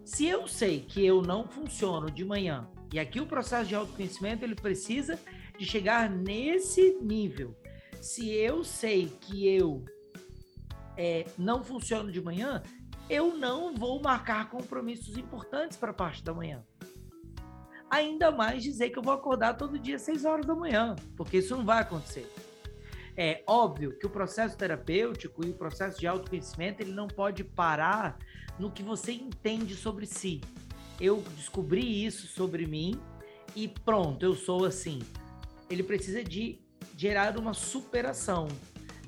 se 0.04 0.26
eu 0.26 0.48
sei 0.48 0.80
que 0.80 1.06
eu 1.06 1.22
não 1.22 1.48
funciono 1.48 2.10
de 2.10 2.26
manhã, 2.26 2.68
e 2.92 3.00
aqui 3.00 3.20
o 3.22 3.28
processo 3.28 3.68
de 3.68 3.76
autoconhecimento 3.76 4.44
ele 4.44 4.56
precisa 4.56 5.20
de 5.60 5.66
chegar 5.66 6.10
nesse 6.10 6.98
nível. 7.02 7.54
Se 8.02 8.30
eu 8.30 8.64
sei 8.64 9.08
que 9.20 9.46
eu 9.46 9.84
é, 10.96 11.26
não 11.38 11.62
funciono 11.62 12.10
de 12.10 12.22
manhã, 12.22 12.64
eu 13.10 13.38
não 13.38 13.76
vou 13.76 14.02
marcar 14.02 14.50
compromissos 14.50 15.18
importantes 15.18 15.78
para 15.78 15.92
a 15.92 15.94
parte 15.94 16.24
da 16.24 16.34
manhã. 16.34 16.64
Ainda 17.90 18.32
mais 18.32 18.64
dizer 18.64 18.92
que 18.92 18.98
eu 18.98 19.04
vou 19.04 19.14
acordar 19.14 19.56
todo 19.56 19.78
dia 19.78 19.98
às 19.98 20.04
6 20.04 20.24
horas 20.24 20.46
da 20.46 20.56
manhã, 20.56 20.96
porque 21.18 21.38
isso 21.38 21.58
não 21.58 21.66
vai 21.66 21.82
acontecer. 21.82 22.32
É 23.18 23.44
óbvio 23.46 23.98
que 24.00 24.06
o 24.06 24.10
processo 24.10 24.56
terapêutico 24.56 25.46
e 25.46 25.50
o 25.50 25.56
processo 25.56 26.00
de 26.00 26.08
autoconhecimento 26.08 26.82
ele 26.82 26.94
não 26.94 27.08
pode 27.08 27.44
parar 27.44 28.18
no 28.58 28.72
que 28.72 28.82
você 28.82 29.12
entende 29.12 29.76
sobre 29.76 30.06
si. 30.06 30.40
Eu 31.02 31.22
descobri 31.36 32.06
isso 32.06 32.28
sobre 32.28 32.66
mim 32.66 32.98
e 33.54 33.68
pronto, 33.68 34.24
eu 34.24 34.36
sou 34.36 34.64
assim. 34.64 35.00
Ele 35.70 35.84
precisa 35.84 36.24
de 36.24 36.60
gerar 36.98 37.38
uma 37.38 37.54
superação, 37.54 38.48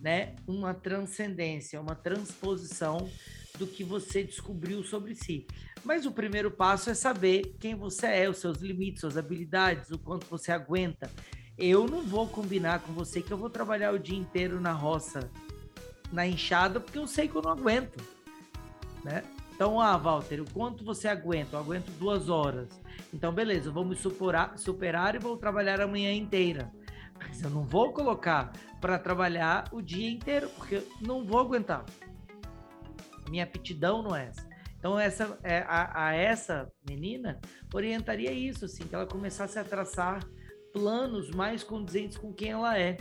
né? 0.01 0.35
Uma 0.47 0.73
transcendência, 0.73 1.79
uma 1.79 1.95
transposição 1.95 3.09
do 3.57 3.67
que 3.67 3.83
você 3.83 4.23
descobriu 4.23 4.83
sobre 4.83 5.15
si. 5.15 5.45
Mas 5.83 6.05
o 6.05 6.11
primeiro 6.11 6.51
passo 6.51 6.89
é 6.89 6.93
saber 6.93 7.55
quem 7.59 7.75
você 7.75 8.07
é, 8.07 8.29
os 8.29 8.37
seus 8.37 8.59
limites, 8.59 9.01
suas 9.01 9.17
habilidades, 9.17 9.89
o 9.91 9.97
quanto 9.97 10.27
você 10.27 10.51
aguenta 10.51 11.09
eu 11.61 11.87
não 11.87 12.01
vou 12.01 12.27
combinar 12.27 12.79
com 12.79 12.91
você 12.91 13.21
que 13.21 13.31
eu 13.31 13.37
vou 13.37 13.49
trabalhar 13.49 13.93
o 13.93 13.99
dia 13.99 14.17
inteiro 14.17 14.59
na 14.59 14.71
roça, 14.71 15.29
na 16.11 16.25
enxada, 16.25 16.79
porque 16.79 16.97
eu 16.97 17.05
sei 17.05 17.27
que 17.27 17.35
eu 17.35 17.41
não 17.41 17.51
aguento, 17.51 18.03
né? 19.03 19.23
Então, 19.61 19.79
ah, 19.79 19.95
Walter, 19.95 20.43
quanto 20.51 20.83
você 20.83 21.07
aguenta? 21.07 21.55
Eu 21.55 21.59
aguento 21.59 21.91
duas 21.99 22.29
horas. 22.29 22.67
Então, 23.13 23.31
beleza, 23.31 23.69
vamos 23.69 23.99
superar, 23.99 24.57
superar 24.57 25.13
e 25.13 25.19
vou 25.19 25.37
trabalhar 25.37 25.79
a 25.79 25.85
manhã 25.85 26.11
inteira. 26.11 26.71
Mas 27.15 27.43
eu 27.43 27.49
não 27.51 27.63
vou 27.63 27.93
colocar 27.93 28.51
para 28.81 28.97
trabalhar 28.97 29.69
o 29.71 29.79
dia 29.79 30.09
inteiro, 30.09 30.49
porque 30.57 30.81
não 30.99 31.23
vou 31.23 31.39
aguentar. 31.39 31.85
Minha 33.29 33.43
aptidão 33.43 34.01
não 34.01 34.15
é 34.15 34.29
essa. 34.29 34.49
Então, 34.79 34.99
essa, 34.99 35.37
é, 35.43 35.59
a, 35.67 36.07
a 36.07 36.13
essa 36.15 36.67
menina 36.89 37.39
orientaria 37.71 38.31
isso, 38.31 38.65
assim, 38.65 38.87
que 38.87 38.95
ela 38.95 39.05
começasse 39.05 39.59
a 39.59 39.63
traçar 39.63 40.27
planos 40.73 41.29
mais 41.29 41.63
condizentes 41.63 42.17
com 42.17 42.33
quem 42.33 42.49
ela 42.49 42.79
é. 42.79 42.97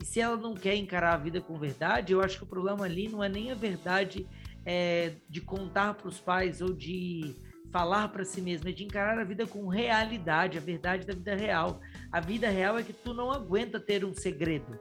E 0.00 0.06
se 0.06 0.22
ela 0.22 0.38
não 0.38 0.54
quer 0.54 0.74
encarar 0.74 1.12
a 1.12 1.18
vida 1.18 1.38
com 1.38 1.58
verdade, 1.58 2.14
eu 2.14 2.22
acho 2.22 2.38
que 2.38 2.44
o 2.44 2.48
problema 2.48 2.86
ali 2.86 3.10
não 3.10 3.22
é 3.22 3.28
nem 3.28 3.50
a 3.50 3.54
verdade 3.54 4.26
é, 4.66 5.14
de 5.28 5.40
contar 5.40 5.94
para 5.94 6.08
os 6.08 6.20
pais 6.20 6.60
ou 6.60 6.74
de 6.74 7.34
falar 7.72 8.08
para 8.08 8.24
si 8.24 8.42
mesma, 8.42 8.68
é 8.68 8.72
de 8.72 8.84
encarar 8.84 9.18
a 9.18 9.24
vida 9.24 9.46
com 9.46 9.68
realidade, 9.68 10.58
a 10.58 10.60
verdade 10.60 11.06
da 11.06 11.14
vida 11.14 11.34
real. 11.34 11.80
A 12.12 12.20
vida 12.20 12.50
real 12.50 12.78
é 12.78 12.82
que 12.82 12.92
tu 12.92 13.14
não 13.14 13.32
aguenta 13.32 13.80
ter 13.80 14.04
um 14.04 14.14
segredo. 14.14 14.78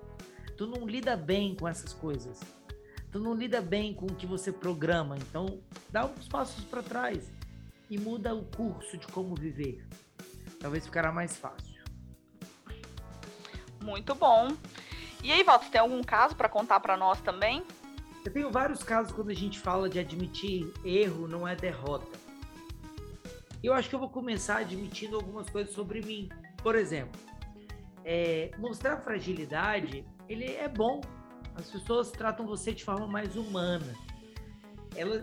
Tu 0.57 0.65
não 0.65 0.87
lida 0.87 1.15
bem 1.15 1.55
com 1.55 1.67
essas 1.67 1.93
coisas. 1.93 2.41
Tu 3.11 3.19
não 3.19 3.33
lida 3.33 3.61
bem 3.61 3.93
com 3.93 4.07
o 4.07 4.15
que 4.15 4.25
você 4.25 4.51
programa. 4.51 5.15
Então, 5.17 5.61
dá 5.89 6.05
uns 6.05 6.27
passos 6.27 6.65
para 6.65 6.81
trás 6.81 7.31
e 7.89 7.97
muda 7.97 8.33
o 8.33 8.43
curso 8.45 8.97
de 8.97 9.07
como 9.07 9.35
viver 9.35 9.85
talvez 10.65 10.83
ficará 10.83 11.11
mais 11.11 11.37
fácil. 11.37 11.83
Muito 13.83 14.15
bom. 14.15 14.47
E 15.23 15.31
aí, 15.31 15.43
Walter, 15.43 15.69
tem 15.69 15.79
algum 15.79 16.03
caso 16.03 16.35
para 16.35 16.49
contar 16.49 16.79
para 16.79 16.97
nós 16.97 17.21
também? 17.21 17.63
Eu 18.25 18.33
tenho 18.33 18.51
vários 18.51 18.83
casos 18.83 19.11
quando 19.11 19.29
a 19.29 19.35
gente 19.35 19.59
fala 19.59 19.87
de 19.87 19.99
admitir 19.99 20.73
erro 20.83 21.27
não 21.27 21.47
é 21.47 21.55
derrota. 21.55 22.17
Eu 23.63 23.73
acho 23.73 23.87
que 23.87 23.95
eu 23.95 23.99
vou 23.99 24.09
começar 24.09 24.57
admitindo 24.57 25.15
algumas 25.15 25.49
coisas 25.49 25.73
sobre 25.73 26.01
mim. 26.01 26.29
Por 26.61 26.75
exemplo, 26.75 27.19
é, 28.03 28.51
mostrar 28.57 28.97
fragilidade, 28.97 30.05
ele 30.27 30.45
é 30.45 30.67
bom. 30.67 31.01
As 31.55 31.69
pessoas 31.69 32.11
tratam 32.11 32.45
você 32.45 32.73
de 32.73 32.83
forma 32.83 33.07
mais 33.07 33.35
humana 33.35 33.95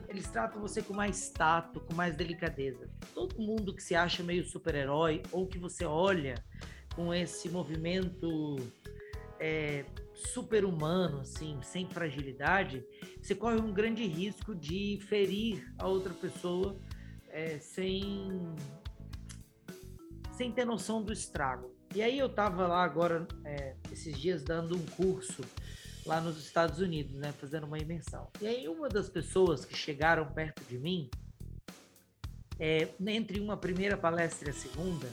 eles 0.08 0.28
tratam 0.28 0.60
você 0.60 0.82
com 0.82 0.92
mais 0.92 1.30
tato, 1.30 1.80
com 1.80 1.94
mais 1.94 2.14
delicadeza. 2.14 2.88
Todo 3.14 3.40
mundo 3.40 3.74
que 3.74 3.82
se 3.82 3.94
acha 3.94 4.22
meio 4.22 4.44
super-herói 4.44 5.22
ou 5.32 5.46
que 5.46 5.58
você 5.58 5.84
olha 5.84 6.34
com 6.94 7.12
esse 7.12 7.48
movimento 7.48 8.56
é, 9.40 9.84
super-humano, 10.28 11.20
assim, 11.20 11.58
sem 11.62 11.88
fragilidade, 11.88 12.84
você 13.20 13.34
corre 13.34 13.56
um 13.56 13.72
grande 13.72 14.06
risco 14.06 14.54
de 14.54 14.98
ferir 15.08 15.72
a 15.78 15.86
outra 15.86 16.12
pessoa 16.14 16.76
é, 17.28 17.58
sem, 17.58 18.40
sem 20.32 20.52
ter 20.52 20.64
noção 20.64 21.02
do 21.02 21.12
estrago. 21.12 21.74
E 21.94 22.02
aí 22.02 22.18
eu 22.18 22.28
tava 22.28 22.66
lá 22.66 22.82
agora, 22.82 23.26
é, 23.44 23.76
esses 23.90 24.18
dias, 24.18 24.42
dando 24.42 24.76
um 24.76 24.86
curso 24.86 25.42
lá 26.06 26.20
nos 26.20 26.38
Estados 26.38 26.80
Unidos, 26.80 27.14
né, 27.14 27.32
fazendo 27.32 27.64
uma 27.64 27.78
imersão. 27.78 28.28
E 28.40 28.46
aí 28.46 28.68
uma 28.68 28.88
das 28.88 29.08
pessoas 29.08 29.64
que 29.64 29.76
chegaram 29.76 30.26
perto 30.32 30.64
de 30.64 30.78
mim, 30.78 31.10
é, 32.58 32.88
entre 33.06 33.40
uma 33.40 33.56
primeira 33.56 33.96
palestra 33.96 34.48
e 34.48 34.50
a 34.50 34.54
segunda, 34.54 35.08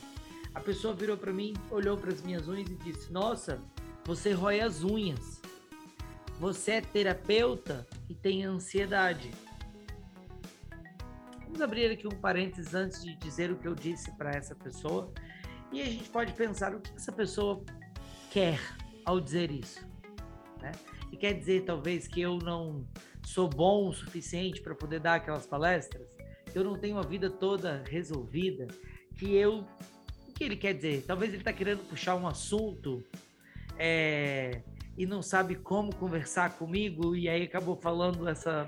a 0.54 0.60
pessoa 0.60 0.94
virou 0.94 1.18
para 1.18 1.32
mim, 1.32 1.54
olhou 1.70 1.98
para 1.98 2.12
as 2.12 2.22
minhas 2.22 2.48
unhas 2.48 2.70
e 2.70 2.76
disse: 2.76 3.12
Nossa, 3.12 3.62
você 4.10 4.32
rói 4.32 4.60
as 4.60 4.84
unhas. 4.84 5.40
Você 6.40 6.72
é 6.72 6.82
terapeuta 6.82 7.86
e 8.10 8.16
tem 8.16 8.44
ansiedade. 8.44 9.30
Vamos 11.44 11.62
abrir 11.62 11.92
aqui 11.92 12.08
um 12.08 12.20
parênteses 12.20 12.74
antes 12.74 13.04
de 13.04 13.16
dizer 13.18 13.52
o 13.52 13.56
que 13.56 13.68
eu 13.68 13.76
disse 13.76 14.12
para 14.14 14.32
essa 14.32 14.56
pessoa. 14.56 15.14
E 15.72 15.80
a 15.80 15.86
gente 15.86 16.10
pode 16.10 16.34
pensar 16.34 16.74
o 16.74 16.80
que 16.80 16.92
essa 16.96 17.12
pessoa 17.12 17.64
quer 18.32 18.60
ao 19.06 19.22
dizer 19.22 19.52
isso. 19.52 19.88
Né? 20.60 20.72
E 21.12 21.16
quer 21.16 21.34
dizer, 21.34 21.66
talvez, 21.66 22.08
que 22.08 22.20
eu 22.20 22.40
não 22.40 22.88
sou 23.24 23.48
bom 23.48 23.90
o 23.90 23.94
suficiente 23.94 24.60
para 24.60 24.74
poder 24.74 25.02
dar 25.02 25.16
aquelas 25.18 25.46
palestras, 25.46 26.18
que 26.52 26.58
eu 26.58 26.64
não 26.64 26.80
tenho 26.80 26.98
a 26.98 27.04
vida 27.04 27.30
toda 27.30 27.84
resolvida, 27.88 28.66
que 29.20 29.36
eu. 29.36 29.68
O 30.28 30.34
que 30.34 30.46
ele 30.46 30.58
quer 30.58 30.74
dizer? 30.74 31.04
Talvez 31.06 31.32
ele 31.32 31.42
está 31.42 31.54
querendo 31.54 31.88
puxar 31.88 32.16
um 32.16 32.26
assunto 32.26 33.04
é... 33.80 34.62
e 34.98 35.06
não 35.06 35.22
sabe 35.22 35.56
como 35.56 35.96
conversar 35.96 36.58
comigo, 36.58 37.16
e 37.16 37.30
aí 37.30 37.44
acabou 37.44 37.76
falando 37.76 38.28
essa 38.28 38.68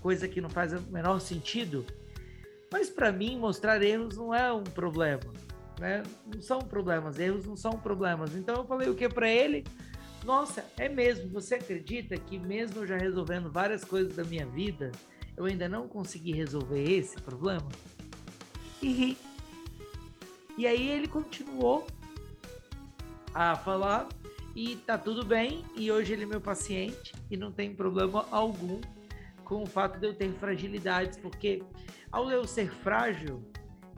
coisa 0.00 0.26
que 0.26 0.40
não 0.40 0.48
faz 0.48 0.72
o 0.72 0.80
menor 0.90 1.20
sentido. 1.20 1.84
Mas 2.72 2.90
para 2.90 3.12
mim, 3.12 3.38
mostrar 3.38 3.82
erros 3.82 4.16
não 4.16 4.34
é 4.34 4.52
um 4.52 4.64
problema. 4.64 5.32
Né? 5.78 6.02
Não 6.26 6.42
são 6.42 6.58
problemas, 6.60 7.18
erros 7.18 7.46
não 7.46 7.56
são 7.56 7.72
problemas. 7.72 8.34
Então 8.34 8.56
eu 8.56 8.66
falei 8.66 8.88
o 8.88 8.94
que 8.94 9.08
para 9.08 9.28
ele? 9.28 9.64
Nossa, 10.24 10.64
é 10.76 10.88
mesmo. 10.88 11.30
Você 11.30 11.54
acredita 11.54 12.16
que 12.16 12.38
mesmo 12.38 12.86
já 12.86 12.96
resolvendo 12.96 13.50
várias 13.50 13.84
coisas 13.84 14.16
da 14.16 14.24
minha 14.24 14.46
vida, 14.46 14.90
eu 15.36 15.44
ainda 15.44 15.68
não 15.68 15.86
consegui 15.86 16.32
resolver 16.32 16.82
esse 16.82 17.16
problema? 17.22 17.68
E 18.82 18.92
ri. 18.92 19.18
E 20.56 20.66
aí 20.66 20.88
ele 20.88 21.06
continuou 21.06 21.86
a 23.32 23.54
falar 23.54 24.08
e 24.58 24.74
tá 24.74 24.98
tudo 24.98 25.24
bem. 25.24 25.64
E 25.76 25.88
hoje 25.92 26.12
ele 26.12 26.24
é 26.24 26.26
meu 26.26 26.40
paciente 26.40 27.14
e 27.30 27.36
não 27.36 27.52
tem 27.52 27.72
problema 27.72 28.26
algum 28.28 28.80
com 29.44 29.62
o 29.62 29.66
fato 29.66 30.00
de 30.00 30.06
eu 30.08 30.12
ter 30.12 30.32
fragilidades, 30.32 31.16
porque 31.16 31.62
ao 32.10 32.28
eu 32.28 32.44
ser 32.44 32.68
frágil, 32.68 33.48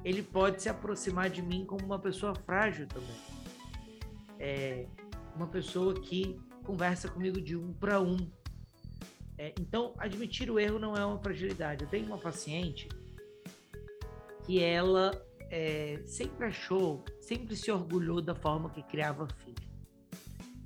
ele 0.05 0.23
pode 0.23 0.61
se 0.61 0.69
aproximar 0.69 1.31
de 1.31 1.41
mim 1.41 1.65
como 1.65 1.83
uma 1.87 1.99
pessoa 1.99 2.35
frágil 2.35 2.87
também. 2.87 3.17
É, 4.39 4.87
uma 5.35 5.47
pessoa 5.47 5.95
que 5.99 6.39
conversa 6.63 7.09
comigo 7.09 7.41
de 7.41 7.57
um 7.57 7.73
para 7.73 7.99
um. 7.99 8.19
É, 9.39 9.55
então, 9.59 9.95
admitir 9.97 10.51
o 10.51 10.59
erro 10.59 10.79
não 10.79 10.95
é 10.95 11.05
uma 11.07 11.19
fragilidade. 11.19 11.85
Eu 11.85 11.89
tenho 11.89 12.05
uma 12.05 12.19
paciente 12.19 12.87
que 14.45 14.63
ela 14.63 15.11
é, 15.51 16.03
sempre 16.05 16.45
achou, 16.45 17.03
sempre 17.19 17.57
se 17.57 17.71
orgulhou 17.71 18.21
da 18.21 18.35
forma 18.35 18.69
que 18.69 18.83
criava 18.83 19.27
filho. 19.27 19.70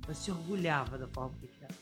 Ela 0.05 0.13
se 0.13 0.31
orgulhava 0.31 0.97
da 0.97 1.07
forma 1.07 1.35
que 1.39 1.47
criava. 1.47 1.73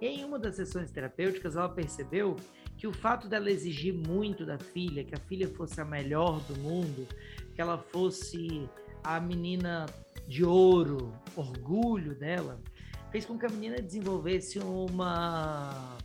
Em 0.00 0.24
uma 0.24 0.38
das 0.38 0.56
sessões 0.56 0.90
terapêuticas, 0.90 1.56
ela 1.56 1.68
percebeu 1.68 2.36
que 2.78 2.86
o 2.86 2.92
fato 2.92 3.28
dela 3.28 3.50
exigir 3.50 3.92
muito 3.92 4.46
da 4.46 4.58
filha, 4.58 5.04
que 5.04 5.14
a 5.14 5.18
filha 5.18 5.48
fosse 5.48 5.80
a 5.80 5.84
melhor 5.84 6.40
do 6.46 6.56
mundo, 6.58 7.06
que 7.54 7.60
ela 7.60 7.76
fosse 7.76 8.68
a 9.04 9.20
menina 9.20 9.84
de 10.26 10.44
ouro, 10.44 11.12
orgulho 11.36 12.14
dela, 12.14 12.58
fez 13.10 13.26
com 13.26 13.38
que 13.38 13.44
a 13.44 13.48
menina 13.50 13.76
desenvolvesse 13.82 14.58
uma 14.58 15.98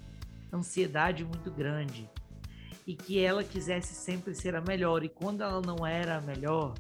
ansiedade 0.51 1.24
muito 1.24 1.51
grande 1.51 2.10
e 2.86 2.96
que 2.96 3.20
ela 3.20 3.44
quisesse 3.44 3.94
sempre 3.94 4.36
ser 4.36 4.56
a 4.56 4.62
melhor. 4.62 5.04
E 5.04 5.10
quando 5.10 5.42
ela 5.42 5.62
não 5.62 5.86
era 5.86 6.18
a 6.18 6.22
melhor, 6.22 6.74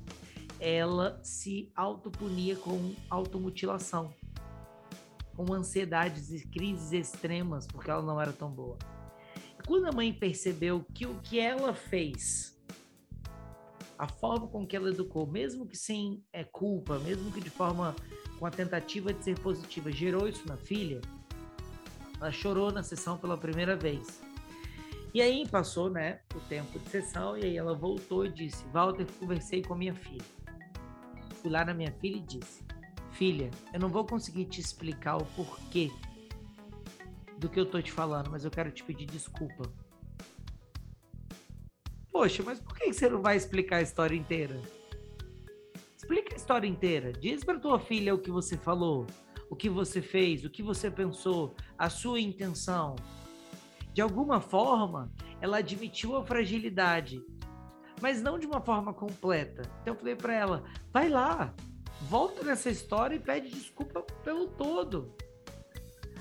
ela 0.59 1.19
se 1.23 1.71
autopunia 1.75 2.55
com 2.55 2.93
automutilação, 3.09 4.13
com 5.35 5.53
ansiedades 5.53 6.31
e 6.31 6.47
crises 6.47 6.91
extremas, 6.93 7.67
porque 7.67 7.91
ela 7.91 8.01
não 8.01 8.19
era 8.19 8.31
tão 8.31 8.49
boa. 8.49 8.77
E 9.59 9.67
quando 9.67 9.87
a 9.87 9.91
mãe 9.91 10.13
percebeu 10.13 10.85
que 10.93 11.05
o 11.05 11.15
que 11.21 11.39
ela 11.39 11.73
fez, 11.73 12.59
a 13.97 14.07
forma 14.07 14.47
com 14.47 14.65
que 14.65 14.75
ela 14.75 14.89
educou, 14.89 15.27
mesmo 15.27 15.65
que 15.65 15.77
sem 15.77 16.23
é, 16.31 16.43
culpa, 16.43 16.99
mesmo 16.99 17.31
que 17.31 17.41
de 17.41 17.49
forma 17.49 17.95
com 18.39 18.45
a 18.45 18.51
tentativa 18.51 19.13
de 19.13 19.23
ser 19.23 19.39
positiva, 19.39 19.91
gerou 19.91 20.27
isso 20.27 20.47
na 20.47 20.57
filha, 20.57 21.01
ela 22.19 22.31
chorou 22.31 22.71
na 22.71 22.83
sessão 22.83 23.17
pela 23.17 23.37
primeira 23.37 23.75
vez. 23.75 24.21
E 25.13 25.21
aí 25.21 25.47
passou, 25.47 25.89
né, 25.89 26.19
o 26.33 26.39
tempo 26.41 26.77
de 26.77 26.89
sessão 26.89 27.37
e 27.37 27.45
aí 27.45 27.57
ela 27.57 27.73
voltou 27.73 28.25
e 28.25 28.29
disse: 28.29 28.65
"Walter, 28.73 29.05
conversei 29.17 29.61
com 29.61 29.73
minha 29.73 29.95
filha. 29.95 30.25
Fui 31.41 31.49
lá 31.49 31.63
na 31.63 31.73
minha 31.73 31.91
filha 31.93 32.17
e 32.17 32.21
disse: 32.21 32.64
"Filha, 33.15 33.49
eu 33.73 33.79
não 33.79 33.89
vou 33.89 34.05
conseguir 34.05 34.45
te 34.45 34.61
explicar 34.61 35.17
o 35.17 35.25
porquê 35.25 35.91
do 37.37 37.49
que 37.49 37.59
eu 37.59 37.65
tô 37.65 37.81
te 37.81 37.91
falando, 37.91 38.29
mas 38.29 38.45
eu 38.45 38.51
quero 38.51 38.71
te 38.71 38.83
pedir 38.83 39.05
desculpa. 39.05 39.71
Poxa, 42.11 42.43
mas 42.43 42.59
por 42.59 42.75
que 42.75 42.93
você 42.93 43.09
não 43.09 43.21
vai 43.21 43.35
explicar 43.35 43.77
a 43.77 43.81
história 43.81 44.15
inteira? 44.15 44.61
Explica 45.97 46.33
a 46.33 46.37
história 46.37 46.67
inteira. 46.67 47.11
Diz 47.11 47.43
para 47.43 47.59
tua 47.59 47.79
filha 47.79 48.13
o 48.13 48.19
que 48.19 48.31
você 48.31 48.57
falou, 48.57 49.05
o 49.49 49.55
que 49.55 49.69
você 49.69 50.01
fez, 50.01 50.45
o 50.45 50.49
que 50.49 50.63
você 50.63 50.89
pensou, 50.91 51.55
a 51.77 51.89
sua 51.89 52.19
intenção 52.19 52.95
de 53.95 54.01
alguma 54.01 54.41
forma, 54.41 55.09
ela 55.39 55.59
admitiu 55.59 56.17
a 56.17 56.25
fragilidade, 56.25 57.25
mas 58.01 58.21
não 58.21 58.37
de 58.37 58.45
uma 58.45 58.59
forma 58.59 58.93
completa. 58.93 59.61
Então 59.81 59.93
eu 59.93 59.97
falei 59.97 60.15
para 60.17 60.33
ela: 60.33 60.63
vai 60.91 61.07
lá, 61.07 61.55
volta 62.01 62.43
nessa 62.43 62.69
história 62.69 63.15
e 63.15 63.19
pede 63.19 63.49
desculpa 63.49 64.01
pelo 64.23 64.47
todo. 64.47 65.15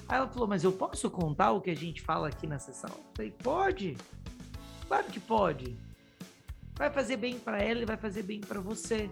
Aí 0.09 0.17
ela 0.17 0.29
falou: 0.29 0.49
mas 0.49 0.65
eu 0.65 0.73
posso 0.73 1.11
contar 1.11 1.53
o 1.53 1.61
que 1.61 1.71
a 1.71 1.77
gente 1.77 2.03
fala 2.03 2.29
aqui 2.29 2.47
na 2.47 2.59
sessão? 2.59 2.91
Eu 2.91 3.13
falei: 3.17 3.31
pode, 3.31 3.97
claro 4.87 5.07
que 5.07 5.21
pode. 5.21 5.77
Vai 6.77 6.91
fazer 6.91 7.17
bem 7.17 7.39
para 7.39 7.63
ela 7.63 7.83
e 7.83 7.85
vai 7.85 7.97
fazer 7.97 8.23
bem 8.23 8.41
para 8.41 8.61
você. 8.61 9.11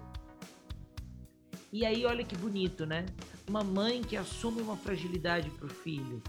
E 1.73 1.87
aí, 1.87 2.04
olha 2.04 2.25
que 2.25 2.37
bonito, 2.37 2.85
né? 2.85 3.07
Uma 3.49 3.64
mãe 3.64 4.02
que 4.02 4.16
assume 4.16 4.61
uma 4.61 4.76
fragilidade 4.76 5.49
para 5.50 5.66
o 5.66 5.71
filho 5.71 6.23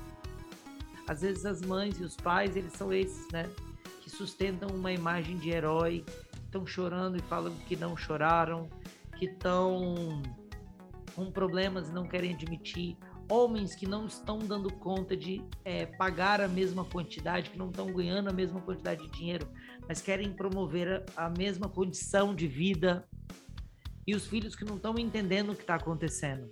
às 1.08 1.22
vezes 1.22 1.46
as 1.46 1.62
mães 1.62 2.00
e 2.00 2.04
os 2.04 2.16
pais, 2.16 2.56
eles 2.56 2.74
são 2.74 2.92
esses, 2.92 3.28
né? 3.32 3.50
Que 4.02 4.10
sustentam 4.10 4.70
uma 4.70 4.92
imagem 4.92 5.38
de 5.38 5.50
herói, 5.50 6.06
estão 6.46 6.66
chorando 6.66 7.18
e 7.18 7.22
falam 7.22 7.54
que 7.68 7.76
não 7.76 7.96
choraram, 7.98 8.70
que 9.16 9.26
estão 9.26 10.22
com 11.16 11.32
problemas 11.32 11.90
e 11.90 11.94
não 11.94 12.08
querem 12.08 12.34
admitir, 12.34 12.98
homens 13.30 13.76
que 13.76 13.88
não 13.88 14.06
estão 14.06 14.40
dando 14.40 14.72
conta 14.74 15.16
de 15.16 15.44
é, 15.64 15.86
pagar 15.86 16.42
a 16.42 16.48
mesma 16.48 16.84
quantidade, 16.84 17.50
que 17.50 17.58
não 17.58 17.70
estão 17.70 17.92
ganhando 17.92 18.30
a 18.30 18.34
mesma 18.34 18.60
quantidade 18.62 19.04
de 19.04 19.18
dinheiro, 19.18 19.48
mas 19.88 20.02
querem 20.02 20.32
promover 20.34 21.04
a, 21.16 21.26
a 21.28 21.30
mesma 21.30 21.70
condição 21.70 22.34
de 22.34 22.48
vida, 22.48 23.08
e 24.06 24.16
os 24.16 24.28
filhos 24.28 24.56
que 24.56 24.66
não 24.66 24.76
estão 24.76 24.96
entendendo 24.98 25.52
o 25.52 25.56
que 25.56 25.62
está 25.62 25.76
acontecendo. 25.76 26.52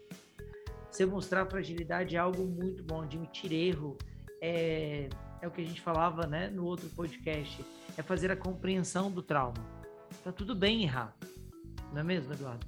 Você 0.89 1.05
mostrar 1.05 1.45
fragilidade 1.45 2.15
é 2.15 2.19
algo 2.19 2.45
muito 2.45 2.83
bom, 2.83 3.01
admitir 3.01 3.51
erro, 3.51 3.97
é, 4.41 5.09
é 5.41 5.47
o 5.47 5.51
que 5.51 5.61
a 5.61 5.65
gente 5.65 5.81
falava 5.81 6.25
né, 6.27 6.49
no 6.49 6.65
outro 6.65 6.89
podcast, 6.89 7.63
é 7.97 8.01
fazer 8.01 8.31
a 8.31 8.35
compreensão 8.35 9.11
do 9.11 9.21
trauma. 9.21 9.65
Tá 10.23 10.31
tudo 10.31 10.55
bem 10.55 10.83
errar, 10.83 11.15
não 11.91 12.01
é 12.01 12.03
mesmo, 12.03 12.33
Eduardo? 12.33 12.65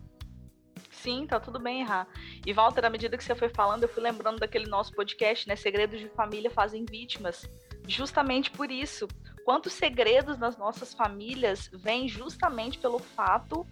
Sim, 0.92 1.28
tá 1.28 1.40
tudo 1.40 1.60
bem 1.60 1.82
errar. 1.82 2.08
E 2.46 2.54
Walter, 2.54 2.86
à 2.86 2.90
medida 2.90 3.18
que 3.18 3.24
você 3.24 3.36
foi 3.36 3.50
falando, 3.50 3.84
eu 3.84 3.90
fui 3.90 4.02
lembrando 4.02 4.40
daquele 4.40 4.68
nosso 4.68 4.94
podcast, 4.94 5.48
né? 5.48 5.56
Segredos 5.56 6.00
de 6.00 6.08
família 6.10 6.50
fazem 6.50 6.86
vítimas. 6.86 7.46
Justamente 7.88 8.52
por 8.52 8.72
isso. 8.72 9.08
Quantos 9.44 9.74
segredos 9.74 10.38
nas 10.38 10.58
nossas 10.58 10.94
famílias 10.94 11.70
vêm 11.74 12.08
justamente 12.08 12.78
pelo 12.80 13.00
fato 13.00 13.68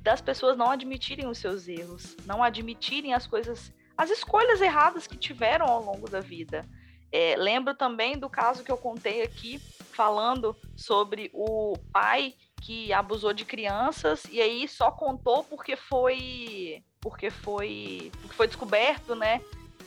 das 0.00 0.20
pessoas 0.22 0.56
não 0.56 0.70
admitirem 0.70 1.28
os 1.28 1.36
seus 1.36 1.68
erros, 1.68 2.16
não 2.24 2.42
admitirem 2.42 3.12
as 3.12 3.26
coisas, 3.26 3.70
as 3.96 4.08
escolhas 4.08 4.62
erradas 4.62 5.06
que 5.06 5.18
tiveram 5.18 5.66
ao 5.66 5.82
longo 5.84 6.08
da 6.08 6.20
vida. 6.20 6.64
É, 7.12 7.36
lembro 7.36 7.74
também 7.74 8.18
do 8.18 8.30
caso 8.30 8.64
que 8.64 8.72
eu 8.72 8.78
contei 8.78 9.22
aqui, 9.22 9.58
falando 9.92 10.56
sobre 10.76 11.30
o 11.34 11.76
pai 11.92 12.34
que 12.68 12.92
abusou 12.92 13.32
de 13.32 13.46
crianças 13.46 14.26
e 14.30 14.42
aí 14.42 14.68
só 14.68 14.90
contou 14.90 15.42
porque 15.42 15.74
foi 15.74 16.84
porque 17.00 17.30
foi 17.30 18.12
porque 18.20 18.36
foi 18.36 18.46
descoberto, 18.46 19.14
né? 19.14 19.40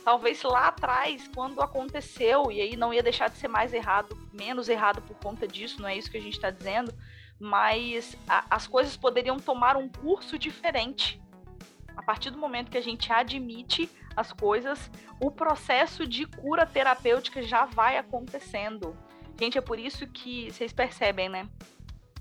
Talvez 0.04 0.42
lá 0.42 0.66
atrás, 0.66 1.30
quando 1.32 1.62
aconteceu, 1.62 2.50
e 2.50 2.60
aí 2.60 2.74
não 2.74 2.92
ia 2.92 3.00
deixar 3.00 3.30
de 3.30 3.36
ser 3.38 3.46
mais 3.46 3.72
errado, 3.72 4.18
menos 4.32 4.68
errado 4.68 5.00
por 5.00 5.16
conta 5.18 5.46
disso, 5.46 5.80
não 5.80 5.88
é 5.88 5.96
isso 5.96 6.10
que 6.10 6.16
a 6.16 6.20
gente 6.20 6.34
está 6.34 6.50
dizendo, 6.50 6.92
mas 7.38 8.16
a, 8.28 8.46
as 8.50 8.66
coisas 8.66 8.96
poderiam 8.96 9.36
tomar 9.36 9.76
um 9.76 9.88
curso 9.88 10.36
diferente. 10.36 11.22
A 11.96 12.02
partir 12.02 12.30
do 12.30 12.38
momento 12.38 12.68
que 12.68 12.78
a 12.78 12.82
gente 12.82 13.12
admite 13.12 13.88
as 14.16 14.32
coisas, 14.32 14.90
o 15.20 15.30
processo 15.30 16.04
de 16.04 16.26
cura 16.26 16.66
terapêutica 16.66 17.44
já 17.44 17.64
vai 17.64 17.96
acontecendo. 17.96 18.96
Gente, 19.38 19.56
é 19.56 19.60
por 19.60 19.78
isso 19.78 20.04
que 20.08 20.50
vocês 20.50 20.72
percebem, 20.72 21.28
né? 21.28 21.48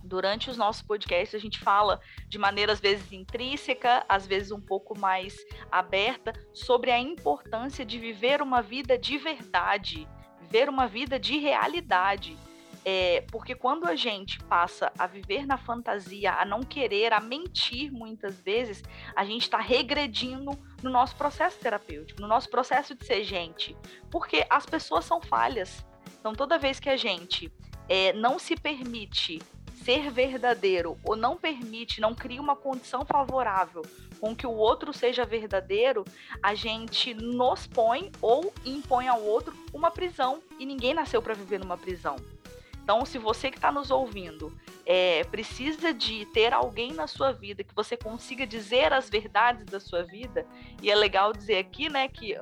Durante 0.03 0.49
os 0.49 0.57
nossos 0.57 0.81
podcasts, 0.81 1.35
a 1.35 1.39
gente 1.39 1.59
fala 1.59 1.99
de 2.27 2.37
maneira 2.37 2.73
às 2.73 2.79
vezes 2.79 3.11
intrínseca, 3.11 4.05
às 4.07 4.25
vezes 4.25 4.51
um 4.51 4.61
pouco 4.61 4.97
mais 4.97 5.37
aberta, 5.71 6.33
sobre 6.53 6.91
a 6.91 6.99
importância 6.99 7.85
de 7.85 7.99
viver 7.99 8.41
uma 8.41 8.61
vida 8.61 8.97
de 8.97 9.17
verdade, 9.17 10.07
viver 10.41 10.69
uma 10.69 10.87
vida 10.87 11.19
de 11.19 11.37
realidade. 11.37 12.37
É, 12.83 13.23
porque 13.31 13.53
quando 13.53 13.85
a 13.85 13.95
gente 13.95 14.39
passa 14.45 14.91
a 14.97 15.05
viver 15.05 15.45
na 15.45 15.55
fantasia, 15.55 16.33
a 16.33 16.43
não 16.43 16.61
querer, 16.61 17.13
a 17.13 17.19
mentir 17.19 17.91
muitas 17.91 18.41
vezes, 18.41 18.81
a 19.15 19.23
gente 19.23 19.43
está 19.43 19.59
regredindo 19.59 20.51
no 20.81 20.89
nosso 20.89 21.15
processo 21.15 21.59
terapêutico, 21.59 22.19
no 22.19 22.27
nosso 22.27 22.49
processo 22.49 22.95
de 22.95 23.05
ser 23.05 23.23
gente. 23.23 23.77
Porque 24.09 24.45
as 24.49 24.65
pessoas 24.65 25.05
são 25.05 25.21
falhas. 25.21 25.85
Então, 26.19 26.33
toda 26.33 26.57
vez 26.57 26.79
que 26.79 26.89
a 26.89 26.97
gente 26.97 27.51
é, 27.87 28.13
não 28.13 28.39
se 28.39 28.55
permite 28.55 29.39
ser 29.91 30.10
verdadeiro 30.10 30.97
ou 31.04 31.17
não 31.17 31.36
permite, 31.36 31.99
não 31.99 32.15
cria 32.15 32.41
uma 32.41 32.56
condição 32.56 33.04
favorável 33.04 33.82
com 34.21 34.34
que 34.34 34.47
o 34.47 34.51
outro 34.51 34.93
seja 34.93 35.25
verdadeiro, 35.25 36.06
a 36.41 36.56
gente 36.56 37.13
nos 37.13 37.67
põe 37.67 38.10
ou 38.21 38.54
impõe 38.63 39.10
ao 39.10 39.21
outro 39.21 39.54
uma 39.73 39.91
prisão. 39.91 40.41
E 40.58 40.65
ninguém 40.65 40.93
nasceu 40.93 41.21
para 41.21 41.34
viver 41.34 41.60
numa 41.60 41.77
prisão. 41.77 42.15
Então, 42.82 43.06
se 43.06 43.17
você 43.17 43.51
que 43.51 43.58
está 43.58 43.69
nos 43.69 43.91
ouvindo 43.91 44.56
é, 44.86 45.25
precisa 45.25 45.93
de 45.93 46.25
ter 46.27 46.54
alguém 46.54 46.93
na 46.93 47.06
sua 47.06 47.34
vida 47.34 47.63
que 47.63 47.75
você 47.75 47.97
consiga 47.97 48.47
dizer 48.47 48.93
as 48.93 49.10
verdades 49.10 49.65
da 49.65 49.80
sua 49.80 50.04
vida, 50.04 50.45
e 50.82 50.89
é 50.89 50.95
legal 50.95 51.34
dizer 51.34 51.58
aqui, 51.58 51.89
né, 51.89 52.08
que 52.08 52.34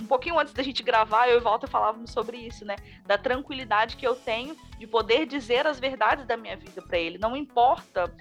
um 0.00 0.06
pouquinho 0.06 0.38
antes 0.38 0.52
da 0.54 0.62
gente 0.62 0.82
gravar, 0.82 1.28
eu 1.28 1.38
e 1.38 1.40
Walter 1.40 1.68
falávamos 1.68 2.10
sobre 2.10 2.38
isso, 2.38 2.64
né? 2.64 2.76
Da 3.06 3.18
tranquilidade 3.18 3.96
que 3.96 4.06
eu 4.06 4.16
tenho 4.16 4.56
de 4.78 4.86
poder 4.86 5.26
dizer 5.26 5.66
as 5.66 5.78
verdades 5.78 6.26
da 6.26 6.36
minha 6.36 6.56
vida 6.56 6.80
para 6.80 6.98
ele. 6.98 7.18
Não 7.18 7.36
importa 7.36 8.12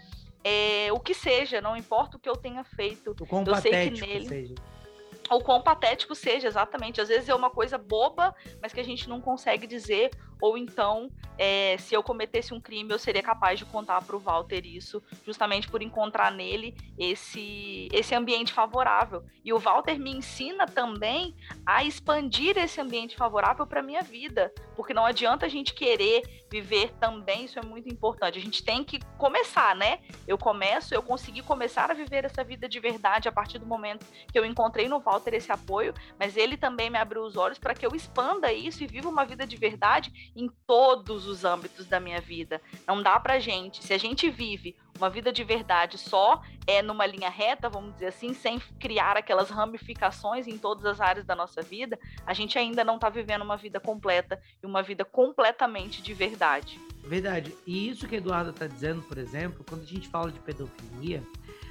é, 0.43 0.89
o 0.91 0.99
que 0.99 1.13
seja, 1.13 1.61
não 1.61 1.77
importa 1.77 2.17
o 2.17 2.19
que 2.19 2.29
eu 2.29 2.35
tenha 2.35 2.63
feito. 2.63 3.15
O 3.19 3.25
quão 3.25 3.43
eu 3.45 3.55
sei 3.55 3.89
que 3.89 4.01
nele. 4.01 4.27
Seja 4.27 4.55
ou 5.29 5.41
quão 5.41 5.61
patético 5.61 6.15
seja, 6.15 6.47
exatamente. 6.47 6.99
Às 6.99 7.07
vezes 7.07 7.29
é 7.29 7.35
uma 7.35 7.49
coisa 7.49 7.77
boba, 7.77 8.35
mas 8.61 8.73
que 8.73 8.79
a 8.79 8.83
gente 8.83 9.07
não 9.07 9.21
consegue 9.21 9.67
dizer, 9.67 10.09
ou 10.41 10.57
então, 10.57 11.09
é, 11.37 11.77
se 11.77 11.93
eu 11.93 12.01
cometesse 12.01 12.53
um 12.53 12.59
crime, 12.59 12.91
eu 12.91 12.99
seria 12.99 13.21
capaz 13.21 13.59
de 13.59 13.65
contar 13.65 14.01
para 14.03 14.15
o 14.15 14.19
Walter 14.19 14.65
isso, 14.65 15.01
justamente 15.25 15.67
por 15.69 15.81
encontrar 15.81 16.31
nele 16.31 16.75
esse, 16.97 17.87
esse 17.91 18.15
ambiente 18.15 18.53
favorável. 18.53 19.23
E 19.43 19.51
o 19.51 19.59
Walter 19.59 19.99
me 19.99 20.11
ensina 20.11 20.65
também 20.65 21.35
a 21.65 21.83
expandir 21.83 22.57
esse 22.57 22.79
ambiente 22.79 23.15
favorável 23.15 23.65
para 23.65 23.81
minha 23.81 24.01
vida, 24.01 24.53
porque 24.75 24.93
não 24.93 25.05
adianta 25.05 25.45
a 25.45 25.49
gente 25.49 25.73
querer 25.73 26.21
viver 26.49 26.91
também, 26.99 27.45
isso 27.45 27.59
é 27.59 27.61
muito 27.61 27.89
importante. 27.89 28.37
A 28.37 28.41
gente 28.41 28.63
tem 28.63 28.83
que 28.83 28.99
começar, 29.17 29.75
né? 29.75 29.99
Eu 30.27 30.37
começo, 30.37 30.93
eu 30.93 31.03
consegui 31.03 31.41
começar 31.41 31.91
a 31.91 31.93
viver 31.93 32.25
essa 32.25 32.43
vida 32.43 32.67
de 32.67 32.79
verdade 32.79 33.27
a 33.27 33.31
partir 33.31 33.59
do 33.59 33.65
momento 33.65 34.05
que 34.31 34.39
eu 34.39 34.45
encontrei 34.45 34.87
no 34.87 34.99
Walter 34.99 35.33
esse 35.33 35.51
apoio, 35.51 35.93
mas 36.17 36.35
ele 36.35 36.57
também 36.57 36.89
me 36.89 36.97
abriu 36.97 37.23
os 37.23 37.37
olhos 37.37 37.59
para 37.59 37.73
que 37.73 37.85
eu 37.85 37.95
expanda 37.95 38.51
isso 38.51 38.83
e 38.83 38.87
viva 38.87 39.09
uma 39.09 39.25
vida 39.25 39.45
de 39.45 39.55
verdade 39.55 40.28
em 40.35 40.49
todos 40.65 41.27
os 41.27 41.45
âmbitos 41.45 41.85
da 41.85 41.99
minha 41.99 42.21
vida. 42.21 42.61
Não 42.87 43.01
dá 43.01 43.19
pra 43.19 43.39
gente, 43.39 43.83
se 43.83 43.93
a 43.93 43.97
gente 43.97 44.29
vive 44.29 44.75
uma 44.99 45.09
vida 45.09 45.31
de 45.31 45.43
verdade 45.43 45.97
só 45.97 46.43
é 46.67 46.81
numa 46.81 47.05
linha 47.05 47.29
reta, 47.29 47.69
vamos 47.69 47.93
dizer 47.93 48.07
assim, 48.07 48.33
sem 48.33 48.59
criar 48.79 49.15
aquelas 49.15 49.49
ramificações 49.49 50.45
em 50.45 50.57
todas 50.57 50.85
as 50.85 50.99
áreas 50.99 51.25
da 51.25 51.33
nossa 51.35 51.61
vida, 51.61 51.97
a 52.25 52.33
gente 52.33 52.59
ainda 52.59 52.83
não 52.83 52.95
está 52.95 53.09
vivendo 53.09 53.41
uma 53.43 53.55
vida 53.55 53.79
completa 53.79 54.41
e 54.61 54.65
uma 54.65 54.83
vida 54.83 55.05
completamente 55.05 56.01
de 56.01 56.13
verdade. 56.13 56.79
Verdade. 57.03 57.55
E 57.65 57.89
isso 57.89 58.07
que 58.07 58.15
a 58.15 58.17
Eduarda 58.17 58.51
está 58.51 58.67
dizendo, 58.67 59.01
por 59.01 59.17
exemplo, 59.17 59.63
quando 59.67 59.83
a 59.83 59.87
gente 59.87 60.07
fala 60.09 60.31
de 60.31 60.39
pedofilia, 60.41 61.23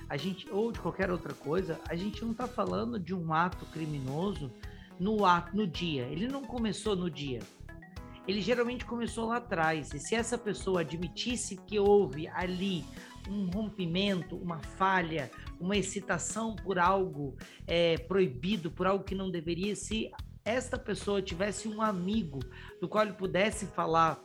a 0.08 0.16
gente 0.16 0.48
ou 0.50 0.72
de 0.72 0.80
qualquer 0.80 1.10
outra 1.10 1.34
coisa, 1.34 1.78
a 1.86 1.94
gente 1.94 2.24
não 2.24 2.32
está 2.32 2.48
falando 2.48 2.98
de 2.98 3.14
um 3.14 3.32
ato 3.32 3.66
criminoso 3.66 4.50
no 4.98 5.24
ato, 5.24 5.54
no 5.54 5.66
dia. 5.66 6.04
Ele 6.04 6.26
não 6.26 6.42
começou 6.42 6.96
no 6.96 7.10
dia. 7.10 7.40
Ele 8.28 8.42
geralmente 8.42 8.84
começou 8.84 9.28
lá 9.28 9.38
atrás. 9.38 9.90
E 9.94 9.98
se 9.98 10.14
essa 10.14 10.36
pessoa 10.36 10.82
admitisse 10.82 11.56
que 11.56 11.78
houve 11.78 12.28
ali 12.28 12.84
um 13.26 13.46
rompimento, 13.46 14.36
uma 14.36 14.58
falha, 14.58 15.30
uma 15.58 15.74
excitação 15.74 16.54
por 16.54 16.78
algo 16.78 17.34
é, 17.66 17.96
proibido, 17.96 18.70
por 18.70 18.86
algo 18.86 19.02
que 19.02 19.14
não 19.14 19.30
deveria, 19.30 19.74
se 19.74 20.10
esta 20.44 20.78
pessoa 20.78 21.22
tivesse 21.22 21.68
um 21.68 21.80
amigo 21.80 22.38
do 22.80 22.86
qual 22.86 23.04
ele 23.04 23.14
pudesse 23.14 23.64
falar 23.66 24.22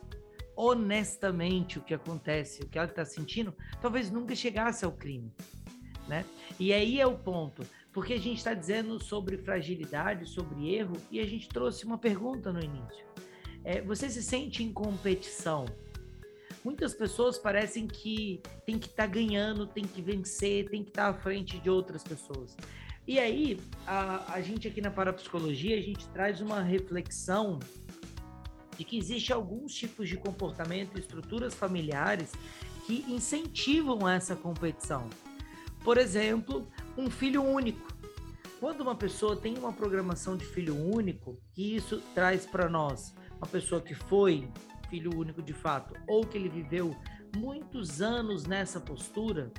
honestamente 0.54 1.78
o 1.78 1.82
que 1.82 1.94
acontece, 1.94 2.62
o 2.62 2.68
que 2.68 2.78
ela 2.78 2.86
está 2.86 3.06
sentindo, 3.06 3.54
talvez 3.80 4.10
nunca 4.10 4.34
chegasse 4.36 4.84
ao 4.84 4.92
crime. 4.92 5.32
Né? 6.06 6.26
E 6.60 6.74
aí 6.74 7.00
é 7.00 7.06
o 7.06 7.16
ponto, 7.16 7.62
porque 7.90 8.12
a 8.12 8.18
gente 8.18 8.36
está 8.36 8.52
dizendo 8.52 9.02
sobre 9.02 9.38
fragilidade, 9.38 10.28
sobre 10.28 10.74
erro, 10.74 10.96
e 11.10 11.20
a 11.20 11.26
gente 11.26 11.48
trouxe 11.48 11.86
uma 11.86 11.96
pergunta 11.96 12.52
no 12.52 12.62
início. 12.62 13.04
É, 13.64 13.80
você 13.80 14.08
se 14.10 14.22
sente 14.22 14.62
em 14.62 14.72
competição? 14.72 15.66
muitas 16.64 16.94
pessoas 16.94 17.36
parecem 17.36 17.86
que 17.86 18.40
tem 18.64 18.78
que 18.78 18.86
estar 18.86 19.06
tá 19.06 19.06
ganhando, 19.06 19.66
tem 19.66 19.84
que 19.84 20.00
vencer, 20.00 20.68
tem 20.70 20.82
que 20.82 20.88
estar 20.88 21.12
tá 21.12 21.18
à 21.18 21.20
frente 21.22 21.58
de 21.58 21.68
outras 21.68 22.02
pessoas. 22.02 22.56
E 23.06 23.18
aí, 23.18 23.60
a, 23.86 24.32
a 24.32 24.40
gente 24.40 24.66
aqui 24.66 24.80
na 24.80 24.90
parapsicologia, 24.90 25.76
a 25.76 25.82
gente 25.82 26.08
traz 26.08 26.40
uma 26.40 26.62
reflexão 26.62 27.60
de 28.78 28.82
que 28.82 28.96
existe 28.96 29.30
alguns 29.30 29.74
tipos 29.74 30.08
de 30.08 30.16
comportamento, 30.16 30.98
estruturas 30.98 31.54
familiares 31.54 32.32
que 32.86 33.04
incentivam 33.08 34.08
essa 34.08 34.34
competição. 34.34 35.08
Por 35.84 35.98
exemplo, 35.98 36.66
um 36.96 37.10
filho 37.10 37.42
único. 37.42 37.92
Quando 38.58 38.80
uma 38.80 38.94
pessoa 38.94 39.36
tem 39.36 39.58
uma 39.58 39.72
programação 39.72 40.34
de 40.34 40.46
filho 40.46 40.74
único, 40.74 41.38
que 41.52 41.76
isso 41.76 42.02
traz 42.14 42.46
para 42.46 42.70
nós 42.70 43.14
uma 43.44 43.50
pessoa 43.50 43.80
que 43.80 43.94
foi 43.94 44.48
filho 44.88 45.14
único 45.14 45.42
de 45.42 45.52
fato, 45.52 45.94
ou 46.08 46.26
que 46.26 46.38
ele 46.38 46.48
viveu 46.48 46.96
muitos 47.36 48.00
anos 48.00 48.46
nessa 48.46 48.80
postura, 48.80 49.52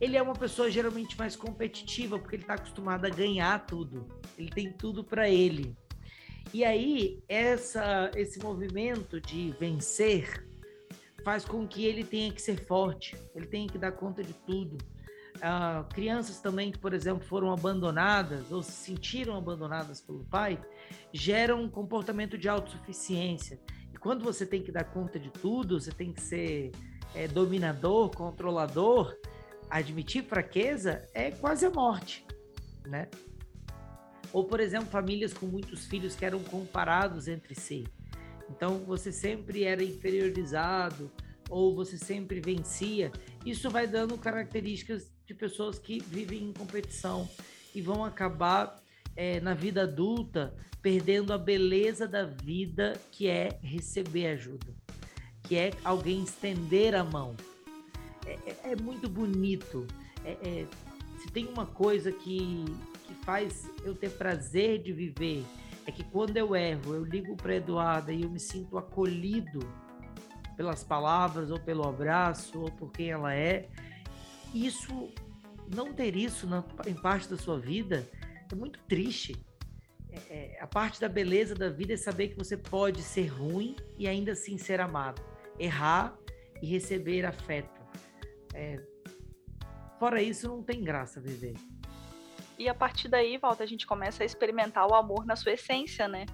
ele 0.00 0.16
é 0.16 0.22
uma 0.22 0.34
pessoa 0.34 0.70
geralmente 0.70 1.16
mais 1.18 1.36
competitiva, 1.36 2.18
porque 2.18 2.36
ele 2.36 2.42
está 2.42 2.54
acostumado 2.54 3.04
a 3.04 3.10
ganhar 3.10 3.66
tudo. 3.66 4.08
Ele 4.38 4.48
tem 4.48 4.72
tudo 4.72 5.04
para 5.04 5.28
ele. 5.28 5.76
E 6.54 6.64
aí, 6.64 7.22
essa, 7.28 8.10
esse 8.16 8.40
movimento 8.40 9.20
de 9.20 9.54
vencer 9.60 10.48
faz 11.22 11.44
com 11.44 11.68
que 11.68 11.84
ele 11.84 12.02
tenha 12.02 12.32
que 12.32 12.42
ser 12.42 12.66
forte, 12.66 13.16
ele 13.34 13.46
tenha 13.46 13.68
que 13.68 13.78
dar 13.78 13.92
conta 13.92 14.24
de 14.24 14.32
tudo. 14.32 14.78
Uh, 15.42 15.82
crianças 15.92 16.38
também 16.38 16.70
que, 16.70 16.78
por 16.78 16.94
exemplo, 16.94 17.24
foram 17.26 17.52
abandonadas 17.52 18.52
ou 18.52 18.62
se 18.62 18.70
sentiram 18.70 19.36
abandonadas 19.36 20.00
pelo 20.00 20.24
pai, 20.24 20.56
geram 21.12 21.64
um 21.64 21.68
comportamento 21.68 22.38
de 22.38 22.48
autossuficiência 22.48 23.58
quando 24.02 24.24
você 24.24 24.44
tem 24.44 24.60
que 24.60 24.72
dar 24.72 24.82
conta 24.84 25.16
de 25.18 25.30
tudo, 25.30 25.80
você 25.80 25.92
tem 25.92 26.12
que 26.12 26.20
ser 26.20 26.72
é, 27.14 27.28
dominador, 27.28 28.10
controlador, 28.10 29.16
admitir 29.70 30.24
fraqueza 30.24 31.08
é 31.14 31.30
quase 31.30 31.64
a 31.64 31.70
morte, 31.70 32.26
né? 32.84 33.08
Ou, 34.32 34.44
por 34.44 34.58
exemplo, 34.58 34.88
famílias 34.88 35.32
com 35.32 35.46
muitos 35.46 35.86
filhos 35.86 36.16
que 36.16 36.24
eram 36.24 36.40
comparados 36.40 37.28
entre 37.28 37.54
si. 37.54 37.86
Então, 38.50 38.78
você 38.78 39.12
sempre 39.12 39.62
era 39.62 39.84
inferiorizado 39.84 41.08
ou 41.48 41.76
você 41.76 41.96
sempre 41.96 42.40
vencia. 42.40 43.12
Isso 43.46 43.70
vai 43.70 43.86
dando 43.86 44.18
características 44.18 45.11
de 45.26 45.34
pessoas 45.34 45.78
que 45.78 46.00
vivem 46.00 46.44
em 46.44 46.52
competição 46.52 47.28
e 47.74 47.80
vão 47.80 48.04
acabar 48.04 48.80
é, 49.16 49.40
na 49.40 49.54
vida 49.54 49.82
adulta 49.82 50.54
perdendo 50.82 51.32
a 51.32 51.38
beleza 51.38 52.08
da 52.08 52.24
vida 52.24 53.00
que 53.12 53.28
é 53.28 53.58
receber 53.62 54.26
ajuda, 54.26 54.74
que 55.44 55.56
é 55.56 55.70
alguém 55.84 56.24
estender 56.24 56.94
a 56.94 57.04
mão. 57.04 57.36
É, 58.26 58.32
é, 58.46 58.72
é 58.72 58.76
muito 58.76 59.08
bonito. 59.08 59.86
É, 60.24 60.32
é, 60.32 60.66
se 61.20 61.28
tem 61.30 61.46
uma 61.46 61.66
coisa 61.66 62.10
que, 62.10 62.64
que 63.06 63.14
faz 63.24 63.70
eu 63.84 63.94
ter 63.94 64.10
prazer 64.10 64.82
de 64.82 64.92
viver, 64.92 65.44
é 65.86 65.92
que 65.92 66.02
quando 66.04 66.36
eu 66.36 66.54
erro, 66.54 66.94
eu 66.94 67.04
ligo 67.04 67.36
para 67.36 67.56
Eduarda 67.56 68.12
e 68.12 68.22
eu 68.22 68.30
me 68.30 68.40
sinto 68.40 68.76
acolhido 68.76 69.60
pelas 70.56 70.82
palavras, 70.84 71.50
ou 71.50 71.58
pelo 71.58 71.88
abraço, 71.88 72.60
ou 72.60 72.70
por 72.70 72.90
quem 72.92 73.10
ela 73.10 73.34
é. 73.34 73.68
Isso, 74.54 75.12
não 75.74 75.92
ter 75.92 76.16
isso 76.16 76.46
na, 76.46 76.64
em 76.86 76.94
parte 76.94 77.28
da 77.28 77.36
sua 77.36 77.58
vida, 77.58 78.08
é 78.50 78.54
muito 78.54 78.78
triste. 78.80 79.34
É, 80.10 80.56
é, 80.56 80.60
a 80.60 80.66
parte 80.66 81.00
da 81.00 81.08
beleza 81.08 81.54
da 81.54 81.70
vida 81.70 81.94
é 81.94 81.96
saber 81.96 82.28
que 82.28 82.36
você 82.36 82.56
pode 82.56 83.02
ser 83.02 83.28
ruim 83.28 83.76
e 83.98 84.06
ainda 84.06 84.32
assim 84.32 84.58
ser 84.58 84.80
amado, 84.80 85.22
errar 85.58 86.14
e 86.60 86.66
receber 86.66 87.24
afeto. 87.24 87.80
É, 88.52 88.78
fora 89.98 90.22
isso, 90.22 90.46
não 90.48 90.62
tem 90.62 90.84
graça 90.84 91.20
viver. 91.20 91.54
E 92.58 92.68
a 92.68 92.74
partir 92.74 93.08
daí, 93.08 93.38
Walter, 93.38 93.64
a 93.64 93.66
gente 93.66 93.86
começa 93.86 94.22
a 94.22 94.26
experimentar 94.26 94.86
o 94.86 94.94
amor 94.94 95.24
na 95.24 95.34
sua 95.34 95.52
essência, 95.52 96.06
né? 96.06 96.26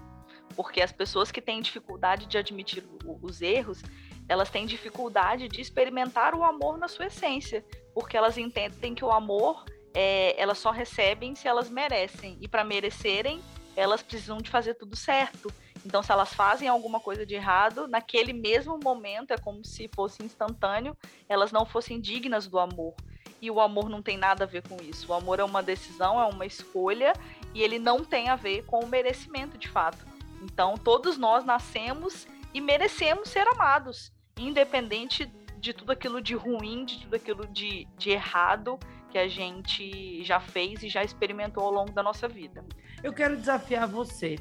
Porque 0.55 0.81
as 0.81 0.91
pessoas 0.91 1.31
que 1.31 1.41
têm 1.41 1.61
dificuldade 1.61 2.25
de 2.25 2.37
admitir 2.37 2.83
os 3.21 3.41
erros, 3.41 3.81
elas 4.27 4.49
têm 4.49 4.65
dificuldade 4.65 5.47
de 5.47 5.61
experimentar 5.61 6.35
o 6.35 6.43
amor 6.43 6.77
na 6.77 6.87
sua 6.87 7.07
essência, 7.07 7.65
porque 7.99 8.15
elas 8.15 8.37
entendem 8.37 8.95
que 8.95 9.03
o 9.03 9.11
amor 9.11 9.65
é, 9.93 10.33
elas 10.41 10.57
só 10.57 10.71
recebem 10.71 11.35
se 11.35 11.49
elas 11.49 11.69
merecem. 11.69 12.37
E 12.39 12.47
para 12.47 12.63
merecerem, 12.63 13.41
elas 13.75 14.01
precisam 14.01 14.37
de 14.37 14.49
fazer 14.49 14.75
tudo 14.75 14.95
certo. 14.95 15.51
Então, 15.85 16.01
se 16.01 16.09
elas 16.09 16.33
fazem 16.33 16.69
alguma 16.69 17.01
coisa 17.01 17.25
de 17.25 17.35
errado, 17.35 17.89
naquele 17.89 18.31
mesmo 18.31 18.79
momento, 18.81 19.31
é 19.31 19.37
como 19.37 19.65
se 19.65 19.89
fosse 19.93 20.23
instantâneo, 20.23 20.95
elas 21.27 21.51
não 21.51 21.65
fossem 21.65 21.99
dignas 21.99 22.47
do 22.47 22.57
amor. 22.57 22.95
E 23.41 23.51
o 23.51 23.59
amor 23.59 23.89
não 23.89 24.01
tem 24.01 24.17
nada 24.17 24.45
a 24.45 24.47
ver 24.47 24.65
com 24.65 24.77
isso. 24.81 25.11
O 25.11 25.13
amor 25.13 25.39
é 25.39 25.43
uma 25.43 25.61
decisão, 25.61 26.21
é 26.21 26.25
uma 26.25 26.45
escolha, 26.45 27.11
e 27.53 27.61
ele 27.61 27.79
não 27.79 28.05
tem 28.05 28.29
a 28.29 28.35
ver 28.37 28.63
com 28.65 28.79
o 28.79 28.87
merecimento 28.87 29.57
de 29.57 29.67
fato. 29.67 30.05
Então, 30.41 30.75
todos 30.77 31.17
nós 31.17 31.43
nascemos 31.43 32.25
e 32.53 32.61
merecemos 32.61 33.27
ser 33.27 33.45
amados, 33.49 34.13
independente 34.37 35.25
de 35.59 35.73
tudo 35.73 35.91
aquilo 35.91 36.21
de 36.21 36.35
ruim, 36.35 36.85
de 36.85 36.99
tudo 37.01 37.15
aquilo 37.15 37.47
de, 37.47 37.87
de 37.97 38.11
errado 38.11 38.79
que 39.09 39.17
a 39.17 39.27
gente 39.27 40.23
já 40.23 40.39
fez 40.39 40.83
e 40.83 40.89
já 40.89 41.03
experimentou 41.03 41.63
ao 41.63 41.71
longo 41.71 41.91
da 41.91 42.03
nossa 42.03 42.27
vida. 42.27 42.63
Eu 43.03 43.11
quero 43.13 43.35
desafiar 43.35 43.87
você, 43.87 44.37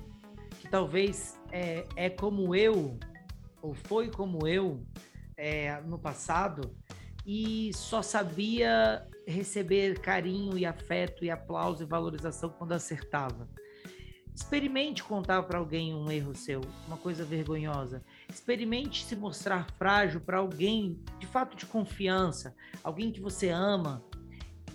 que 0.60 0.68
talvez 0.68 1.40
é, 1.50 1.86
é 1.96 2.10
como 2.10 2.54
eu, 2.54 2.98
ou 3.62 3.74
foi 3.74 4.10
como 4.10 4.46
eu 4.46 4.84
é, 5.36 5.80
no 5.82 5.98
passado, 5.98 6.76
e 7.26 7.70
só 7.74 8.02
sabia 8.02 9.06
receber 9.26 10.00
carinho 10.00 10.56
e 10.56 10.64
afeto 10.64 11.24
e 11.24 11.30
aplauso 11.30 11.82
e 11.82 11.86
valorização 11.86 12.50
quando 12.50 12.72
acertava. 12.72 13.48
Experimente 14.34 15.02
contar 15.02 15.42
para 15.42 15.58
alguém 15.58 15.94
um 15.94 16.10
erro 16.10 16.34
seu, 16.34 16.60
uma 16.86 16.96
coisa 16.96 17.24
vergonhosa. 17.24 18.02
Experimente 18.28 19.04
se 19.04 19.16
mostrar 19.16 19.70
frágil 19.78 20.20
para 20.20 20.38
alguém 20.38 21.00
de 21.18 21.26
fato 21.26 21.56
de 21.56 21.66
confiança, 21.66 22.54
alguém 22.82 23.10
que 23.10 23.20
você 23.20 23.48
ama, 23.48 24.04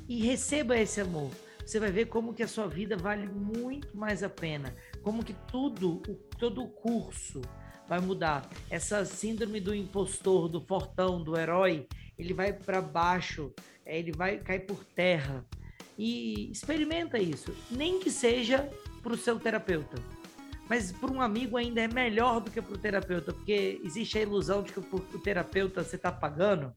e 0.07 0.25
receba 0.25 0.77
esse 0.77 0.99
amor. 0.99 1.31
Você 1.65 1.79
vai 1.79 1.91
ver 1.91 2.07
como 2.07 2.33
que 2.33 2.43
a 2.43 2.47
sua 2.47 2.67
vida 2.67 2.97
vale 2.97 3.27
muito 3.27 3.95
mais 3.95 4.21
a 4.21 4.29
pena, 4.29 4.73
como 5.01 5.23
que 5.23 5.33
tudo, 5.47 6.01
todo 6.37 6.61
o 6.63 6.67
curso 6.67 7.41
vai 7.87 7.99
mudar. 7.99 8.49
Essa 8.69 9.05
síndrome 9.05 9.59
do 9.59 9.73
impostor, 9.73 10.49
do 10.49 10.59
fortão, 10.59 11.23
do 11.23 11.37
herói, 11.37 11.87
ele 12.17 12.33
vai 12.33 12.53
para 12.53 12.81
baixo, 12.81 13.53
é, 13.85 13.97
ele 13.97 14.11
vai 14.11 14.37
cair 14.37 14.65
por 14.65 14.83
terra. 14.83 15.45
E 15.97 16.51
experimenta 16.51 17.19
isso, 17.19 17.55
nem 17.69 17.99
que 17.99 18.09
seja 18.09 18.69
para 19.01 19.13
o 19.13 19.17
seu 19.17 19.39
terapeuta. 19.39 20.01
Mas 20.69 20.91
para 20.91 21.11
um 21.11 21.21
amigo 21.21 21.57
ainda 21.57 21.81
é 21.81 21.87
melhor 21.87 22.39
do 22.39 22.49
que 22.49 22.61
para 22.61 22.73
o 22.73 22.77
terapeuta, 22.77 23.33
porque 23.33 23.81
existe 23.83 24.17
a 24.17 24.21
ilusão 24.21 24.63
de 24.63 24.71
que 24.71 24.79
o 24.79 25.19
terapeuta 25.19 25.83
você 25.83 25.95
está 25.95 26.11
pagando 26.11 26.73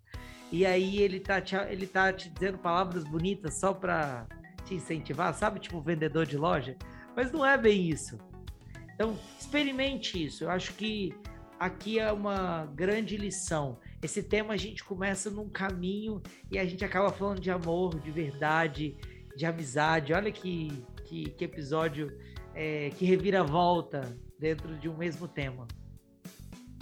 e 0.50 0.64
aí 0.64 0.98
ele 0.98 1.20
tá 1.20 1.40
te, 1.40 1.56
ele 1.56 1.86
tá 1.86 2.12
te 2.12 2.28
dizendo 2.28 2.58
palavras 2.58 3.04
bonitas 3.04 3.54
só 3.54 3.72
para 3.72 4.26
te 4.64 4.74
incentivar, 4.74 5.34
sabe? 5.34 5.60
Tipo 5.60 5.80
vendedor 5.80 6.26
de 6.26 6.36
loja. 6.36 6.76
Mas 7.14 7.32
não 7.32 7.44
é 7.44 7.56
bem 7.56 7.88
isso. 7.88 8.18
Então, 8.94 9.18
experimente 9.38 10.24
isso. 10.24 10.44
Eu 10.44 10.50
acho 10.50 10.74
que 10.74 11.14
aqui 11.58 11.98
é 11.98 12.12
uma 12.12 12.66
grande 12.74 13.16
lição. 13.16 13.78
Esse 14.02 14.22
tema 14.22 14.54
a 14.54 14.56
gente 14.56 14.84
começa 14.84 15.30
num 15.30 15.48
caminho 15.48 16.22
e 16.50 16.58
a 16.58 16.64
gente 16.64 16.84
acaba 16.84 17.10
falando 17.10 17.40
de 17.40 17.50
amor, 17.50 17.98
de 17.98 18.10
verdade, 18.10 18.96
de 19.36 19.44
amizade. 19.44 20.12
Olha 20.12 20.30
que, 20.30 20.82
que, 21.04 21.30
que 21.30 21.44
episódio 21.44 22.16
é, 22.56 22.90
que 22.96 23.04
revira 23.04 23.44
volta 23.44 24.18
dentro 24.38 24.74
de 24.76 24.88
um 24.88 24.96
mesmo 24.96 25.28
tema. 25.28 25.68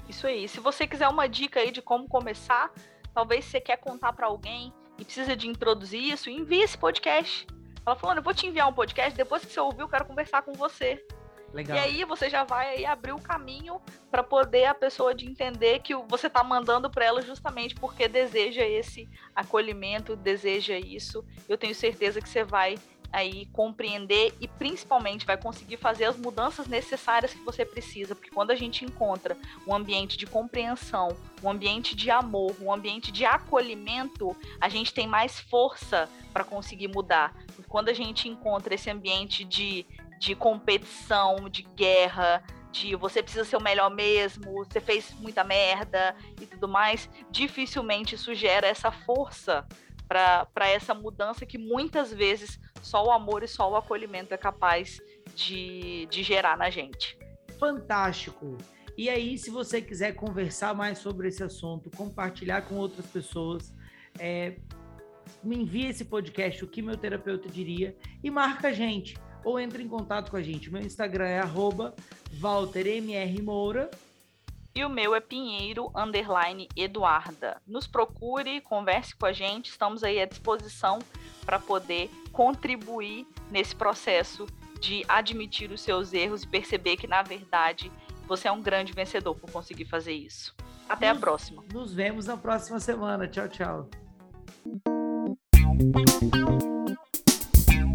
Isso 0.09 0.27
aí. 0.27 0.49
Se 0.49 0.61
você 0.61 0.87
quiser 0.87 1.09
uma 1.09 1.27
dica 1.27 1.59
aí 1.59 1.73
de 1.73 1.83
como 1.83 2.09
começar, 2.09 2.73
talvez 3.13 3.45
você 3.45 3.61
quer 3.61 3.79
contar 3.79 4.13
para 4.13 4.27
alguém 4.27 4.73
e 4.99 5.05
precisa 5.05 5.35
de 5.37 5.49
introduzir 5.49 6.01
isso, 6.01 6.31
envie 6.31 6.63
esse 6.63 6.79
podcast. 6.79 7.47
Ela 7.85 7.97
falou, 7.97 8.15
eu 8.17 8.23
vou 8.23 8.33
te 8.33 8.47
enviar 8.47 8.69
um 8.69 8.73
podcast, 8.73 9.17
depois 9.17 9.45
que 9.45 9.53
você 9.53 9.61
ouvir, 9.61 9.83
eu 9.83 9.89
quero 9.89 10.07
conversar 10.07 10.43
com 10.43 10.53
você. 10.53 11.05
Legal. 11.53 11.77
E 11.77 11.81
aí 11.81 12.05
você 12.05 12.31
já 12.31 12.45
vai 12.45 12.77
aí 12.77 12.87
abrir 12.87 13.13
o 13.13 13.21
caminho 13.21 13.81
para 14.11 14.23
poder 14.23 14.65
a 14.67 14.75
pessoa 14.75 15.15
de 15.15 15.27
entender 15.27 15.81
que 15.81 15.95
você 15.95 16.27
está 16.27 16.43
mandando 16.43 16.91
para 16.91 17.05
ela 17.05 17.23
justamente 17.23 17.75
porque 17.77 18.09
deseja 18.09 18.65
esse 18.65 19.09
acolhimento, 19.35 20.17
deseja 20.17 20.79
isso. 20.79 21.25
Eu 21.49 21.57
tenho 21.57 21.75
certeza 21.75 22.21
que 22.21 22.29
você 22.29 22.43
vai 22.43 22.77
aí 23.15 23.47
compreender 23.53 24.35
e 24.41 24.49
principalmente 24.49 25.25
vai 25.25 25.37
conseguir 25.37 25.77
fazer 25.77 26.07
as 26.07 26.17
mudanças 26.17 26.67
necessárias 26.67 27.33
que 27.33 27.41
você 27.45 27.65
precisa, 27.65 28.15
porque 28.15 28.31
quando 28.31 28.51
a 28.51 28.57
gente 28.57 28.85
encontra 28.85 29.37
um 29.67 29.75
ambiente 29.75 30.17
de 30.17 30.27
compreensão, 30.27 31.17
um 31.43 31.49
ambiente 31.49 31.95
de 31.95 32.11
amor, 32.11 32.57
um 32.61 32.73
ambiente 32.73 33.13
de 33.13 33.25
acolhimento, 33.25 34.37
a 34.61 34.69
gente 34.69 34.93
tem 34.93 35.07
mais 35.07 35.39
força 35.39 36.09
para 36.33 36.43
conseguir 36.43 36.89
mudar. 36.89 37.33
Quando 37.69 37.89
a 37.89 37.95
gente 37.95 38.29
encontra 38.29 38.75
esse 38.75 38.91
ambiente 38.91 39.45
de, 39.45 39.87
de 40.19 40.35
competição, 40.35 41.49
de 41.49 41.63
guerra, 41.63 42.43
de 42.73 42.97
você 42.97 43.23
precisa 43.23 43.45
ser 43.45 43.57
o 43.57 43.63
melhor 43.63 43.91
mesmo, 43.91 44.65
você 44.65 44.81
fez 44.81 45.15
muita 45.21 45.45
merda 45.45 46.17
e 46.41 46.47
tudo 46.47 46.67
mais, 46.67 47.09
dificilmente 47.31 48.17
isso 48.17 48.35
gera 48.35 48.67
essa 48.67 48.91
força 48.91 49.65
para 50.15 50.69
essa 50.69 50.95
mudança 50.95 51.45
que 51.45 51.59
muitas 51.59 52.13
vezes 52.13 52.61
só 52.83 53.05
o 53.05 53.11
amor 53.11 53.43
e 53.43 53.49
só 53.49 53.71
o 53.71 53.77
acolhimento 53.77 54.33
é 54.33 54.37
capaz 54.37 55.01
de, 55.35 56.07
de 56.07 56.23
gerar 56.23 56.57
na 56.57 56.71
gente. 56.71 57.19
Fantástico! 57.59 58.57
E 58.97 59.11
aí, 59.11 59.37
se 59.37 59.51
você 59.51 59.83
quiser 59.83 60.15
conversar 60.15 60.73
mais 60.75 60.99
sobre 60.99 61.27
esse 61.27 61.43
assunto, 61.43 61.91
compartilhar 61.97 62.63
com 62.63 62.77
outras 62.77 63.07
pessoas, 63.07 63.75
é, 64.19 64.57
me 65.43 65.57
envie 65.57 65.87
esse 65.87 66.05
podcast, 66.05 66.65
o 66.65 66.69
que 66.69 66.81
meu 66.81 66.97
terapeuta 66.97 67.49
diria, 67.49 67.97
e 68.23 68.31
marca 68.31 68.69
a 68.69 68.73
gente, 68.73 69.17
ou 69.45 69.59
entre 69.59 69.83
em 69.83 69.89
contato 69.89 70.31
com 70.31 70.37
a 70.37 70.43
gente. 70.43 70.71
Meu 70.71 70.81
Instagram 70.81 71.27
é 71.27 71.41
arroba 71.41 71.95
e 74.75 74.85
o 74.85 74.89
meu 74.89 75.15
é 75.15 75.21
Pinheiro 75.21 75.91
underline 75.95 76.69
Eduarda. 76.77 77.61
Nos 77.67 77.87
procure, 77.87 78.61
converse 78.61 79.15
com 79.15 79.27
a 79.27 79.33
gente, 79.33 79.71
estamos 79.71 80.03
aí 80.03 80.21
à 80.21 80.27
disposição 80.27 80.99
para 81.45 81.59
poder 81.59 82.11
contribuir 82.33 83.27
nesse 83.51 83.77
processo 83.77 84.47
de 84.81 85.05
admitir 85.09 85.71
os 85.71 85.81
seus 85.81 86.13
erros 86.13 86.43
e 86.43 86.49
perceber 86.49 86.97
que, 86.97 87.07
na 87.07 87.23
verdade, 87.23 87.91
você 88.27 88.49
é 88.49 88.53
um 88.53 88.61
grande 88.61 88.93
vencedor 88.93 89.35
por 89.35 89.51
conseguir 89.51 89.85
fazer 89.85 90.13
isso. 90.13 90.55
Até 90.89 91.09
nos, 91.09 91.17
a 91.17 91.21
próxima. 91.21 91.65
Nos 91.73 91.95
vemos 91.95 92.27
na 92.27 92.37
próxima 92.37 92.81
semana. 92.81 93.29
Tchau, 93.29 93.49
tchau. 93.49 93.89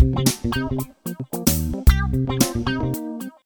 Thank 0.01 0.55
you. 1.75 1.83